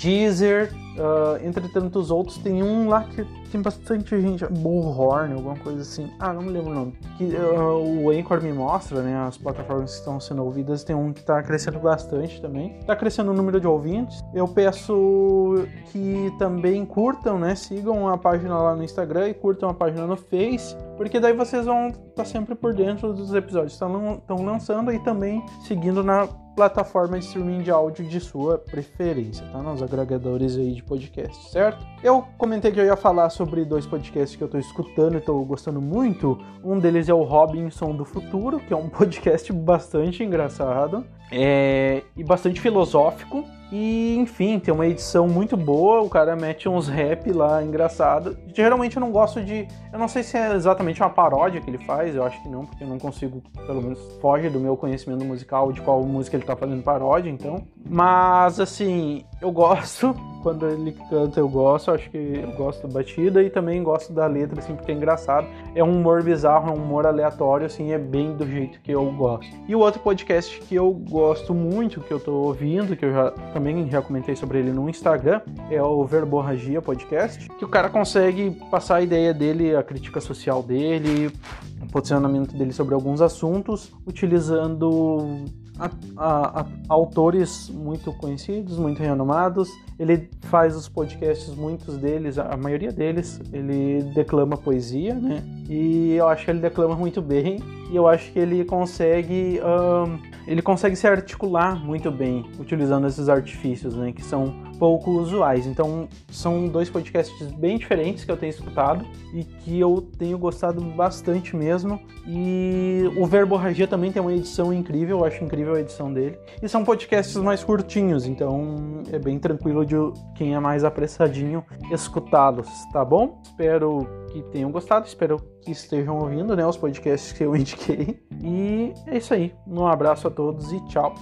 Deezer 0.00 0.72
Uh, 0.96 1.46
entre 1.46 1.68
tantos 1.68 2.10
outros, 2.10 2.38
tem 2.38 2.62
um 2.62 2.88
lá 2.88 3.04
que 3.04 3.24
tem 3.50 3.60
bastante 3.60 4.20
gente, 4.20 4.46
Bullhorn, 4.46 5.34
alguma 5.34 5.56
coisa 5.56 5.82
assim. 5.82 6.10
Ah, 6.18 6.32
não 6.32 6.42
me 6.42 6.50
lembro 6.50 6.70
o 6.70 6.74
nome. 6.74 6.98
Que 7.18 7.24
uh, 7.24 8.02
o 8.02 8.10
Anchor 8.10 8.42
me 8.42 8.52
mostra, 8.52 9.02
né? 9.02 9.16
As 9.26 9.36
plataformas 9.36 9.92
que 9.92 9.98
estão 9.98 10.18
sendo 10.18 10.44
ouvidas. 10.44 10.84
Tem 10.84 10.96
um 10.96 11.12
que 11.12 11.20
está 11.20 11.42
crescendo 11.42 11.78
bastante 11.78 12.40
também. 12.40 12.76
Está 12.78 12.96
crescendo 12.96 13.30
o 13.30 13.34
número 13.34 13.60
de 13.60 13.66
ouvintes. 13.66 14.22
Eu 14.34 14.48
peço 14.48 15.66
que 15.92 16.32
também 16.38 16.84
curtam, 16.84 17.38
né? 17.38 17.54
Sigam 17.54 18.08
a 18.08 18.16
página 18.16 18.58
lá 18.58 18.74
no 18.74 18.82
Instagram 18.82 19.28
e 19.28 19.34
curtam 19.34 19.68
a 19.68 19.74
página 19.74 20.06
no 20.06 20.16
Face. 20.16 20.76
Porque 20.96 21.20
daí 21.20 21.32
vocês 21.34 21.66
vão 21.66 21.88
estar 21.88 22.02
tá 22.14 22.24
sempre 22.24 22.54
por 22.54 22.74
dentro 22.74 23.12
dos 23.12 23.34
episódios 23.34 23.78
que 23.78 23.84
estão 23.84 24.44
lançando 24.44 24.92
e 24.92 24.98
também 24.98 25.44
seguindo 25.66 26.02
na 26.02 26.26
plataforma 26.56 27.18
de 27.18 27.26
streaming 27.26 27.62
de 27.62 27.70
áudio 27.70 28.08
de 28.08 28.18
sua 28.18 28.56
preferência, 28.56 29.46
tá? 29.52 29.58
Nos 29.62 29.82
agregadores 29.82 30.56
aí 30.56 30.72
de 30.72 30.82
podcast, 30.86 31.50
certo? 31.50 31.84
Eu 32.02 32.24
comentei 32.38 32.70
que 32.72 32.80
eu 32.80 32.84
ia 32.84 32.96
falar 32.96 33.28
sobre 33.30 33.64
dois 33.64 33.86
podcasts 33.86 34.36
que 34.36 34.42
eu 34.42 34.48
tô 34.48 34.58
escutando 34.58 35.16
e 35.16 35.20
tô 35.20 35.38
gostando 35.44 35.80
muito. 35.80 36.38
Um 36.64 36.78
deles 36.78 37.08
é 37.08 37.14
o 37.14 37.22
Robinson 37.22 37.94
do 37.94 38.04
Futuro, 38.04 38.60
que 38.60 38.72
é 38.72 38.76
um 38.76 38.88
podcast 38.90 39.52
bastante 39.52 40.22
engraçado 40.22 41.04
é, 41.30 42.02
e 42.16 42.24
bastante 42.24 42.60
filosófico. 42.60 43.44
E 43.72 44.16
enfim, 44.16 44.58
tem 44.58 44.72
uma 44.72 44.86
edição 44.86 45.26
muito 45.26 45.56
boa, 45.56 46.00
o 46.00 46.08
cara 46.08 46.36
mete 46.36 46.68
uns 46.68 46.88
rap 46.88 47.32
lá 47.32 47.62
engraçado. 47.62 48.36
Geralmente 48.54 48.96
eu 48.96 49.00
não 49.00 49.10
gosto 49.10 49.42
de. 49.42 49.66
Eu 49.92 49.98
não 49.98 50.08
sei 50.08 50.22
se 50.22 50.36
é 50.36 50.54
exatamente 50.54 51.00
uma 51.00 51.10
paródia 51.10 51.60
que 51.60 51.68
ele 51.68 51.78
faz, 51.78 52.14
eu 52.14 52.22
acho 52.22 52.40
que 52.42 52.48
não, 52.48 52.64
porque 52.64 52.84
eu 52.84 52.88
não 52.88 52.98
consigo, 52.98 53.42
pelo 53.66 53.82
menos 53.82 53.98
foge 54.20 54.48
do 54.48 54.60
meu 54.60 54.76
conhecimento 54.76 55.24
musical 55.24 55.72
de 55.72 55.80
qual 55.80 56.02
música 56.02 56.36
ele 56.36 56.44
tá 56.44 56.54
fazendo 56.54 56.82
paródia, 56.82 57.30
então. 57.30 57.62
Mas 57.88 58.60
assim, 58.60 59.24
eu 59.40 59.50
gosto, 59.50 60.14
quando 60.42 60.68
ele 60.68 60.92
canta 61.10 61.40
eu 61.40 61.48
gosto, 61.48 61.90
acho 61.90 62.08
que 62.10 62.40
eu 62.42 62.52
gosto 62.52 62.86
da 62.86 62.94
batida 62.94 63.42
e 63.42 63.50
também 63.50 63.82
gosto 63.82 64.12
da 64.12 64.26
letra, 64.26 64.60
assim, 64.60 64.74
porque 64.74 64.92
é 64.92 64.94
engraçado. 64.94 65.46
É 65.74 65.82
um 65.82 65.96
humor 65.96 66.22
bizarro, 66.22 66.68
é 66.68 66.72
um 66.72 66.82
humor 66.82 67.06
aleatório, 67.06 67.66
assim, 67.66 67.92
é 67.92 67.98
bem 67.98 68.36
do 68.36 68.46
jeito 68.46 68.80
que 68.80 68.92
eu 68.92 69.04
gosto. 69.12 69.50
E 69.66 69.74
o 69.74 69.80
outro 69.80 70.00
podcast 70.00 70.60
que 70.60 70.74
eu 70.74 70.92
gosto 70.92 71.52
muito, 71.52 72.00
que 72.00 72.12
eu 72.12 72.20
tô 72.20 72.32
ouvindo, 72.32 72.96
que 72.96 73.04
eu 73.04 73.12
já 73.12 73.30
também 73.56 73.88
já 73.90 74.02
comentei 74.02 74.36
sobre 74.36 74.58
ele 74.58 74.70
no 74.70 74.86
Instagram, 74.86 75.40
é 75.70 75.82
o 75.82 76.04
Verborragia 76.04 76.82
Podcast, 76.82 77.48
que 77.48 77.64
o 77.64 77.68
cara 77.68 77.88
consegue 77.88 78.50
passar 78.70 78.96
a 78.96 79.00
ideia 79.00 79.32
dele, 79.32 79.74
a 79.74 79.82
crítica 79.82 80.20
social 80.20 80.62
dele, 80.62 81.32
o 81.80 81.86
posicionamento 81.90 82.54
dele 82.54 82.70
sobre 82.70 82.94
alguns 82.94 83.22
assuntos, 83.22 83.90
utilizando 84.06 85.46
a, 85.78 85.90
a, 86.18 86.60
a, 86.60 86.66
autores 86.86 87.70
muito 87.70 88.12
conhecidos, 88.12 88.76
muito 88.76 89.02
renomados. 89.02 89.70
Ele 89.98 90.28
faz 90.42 90.76
os 90.76 90.86
podcasts, 90.86 91.54
muitos 91.54 91.96
deles, 91.96 92.38
a 92.38 92.58
maioria 92.58 92.92
deles, 92.92 93.40
ele 93.54 94.02
declama 94.14 94.58
poesia, 94.58 95.14
né? 95.14 95.42
E 95.66 96.12
eu 96.12 96.28
acho 96.28 96.44
que 96.44 96.50
ele 96.50 96.60
declama 96.60 96.94
muito 96.94 97.22
bem 97.22 97.56
e 97.90 97.96
eu 97.96 98.06
acho 98.06 98.32
que 98.32 98.38
ele 98.38 98.64
consegue 98.64 99.60
um, 99.62 100.18
ele 100.46 100.62
consegue 100.62 100.94
se 100.94 101.06
articular 101.06 101.74
muito 101.84 102.10
bem 102.10 102.44
utilizando 102.58 103.06
esses 103.06 103.28
artifícios, 103.28 103.96
né? 103.96 104.12
Que 104.12 104.22
são 104.22 104.54
pouco 104.78 105.10
usuais. 105.10 105.66
Então, 105.66 106.08
são 106.30 106.68
dois 106.68 106.88
podcasts 106.88 107.50
bem 107.52 107.78
diferentes 107.78 108.24
que 108.24 108.30
eu 108.30 108.36
tenho 108.36 108.50
escutado 108.50 109.04
e 109.34 109.42
que 109.42 109.80
eu 109.80 110.06
tenho 110.18 110.38
gostado 110.38 110.80
bastante 110.80 111.56
mesmo. 111.56 112.00
E 112.26 113.10
o 113.16 113.26
Verborragia 113.26 113.88
também 113.88 114.12
tem 114.12 114.22
uma 114.22 114.32
edição 114.32 114.72
incrível, 114.72 115.18
eu 115.18 115.24
acho 115.24 115.42
incrível 115.42 115.74
a 115.74 115.80
edição 115.80 116.12
dele. 116.12 116.38
E 116.62 116.68
são 116.68 116.84
podcasts 116.84 117.36
mais 117.36 117.64
curtinhos, 117.64 118.26
então 118.26 119.02
é 119.10 119.18
bem 119.18 119.38
tranquilo 119.38 119.84
de 119.84 119.96
quem 120.36 120.54
é 120.54 120.60
mais 120.60 120.84
apressadinho 120.84 121.64
escutá-los, 121.90 122.68
tá 122.92 123.04
bom? 123.04 123.40
Espero 123.42 124.06
que 124.42 124.50
tenham 124.50 124.70
gostado, 124.70 125.06
espero 125.06 125.40
que 125.62 125.70
estejam 125.70 126.18
ouvindo, 126.18 126.56
né, 126.56 126.66
os 126.66 126.76
podcasts 126.76 127.32
que 127.32 127.44
eu 127.44 127.54
indiquei. 127.56 128.20
E 128.42 128.92
é 129.06 129.18
isso 129.18 129.34
aí. 129.34 129.54
Um 129.66 129.86
abraço 129.86 130.28
a 130.28 130.30
todos 130.30 130.72
e 130.72 130.84
tchau. 130.86 131.14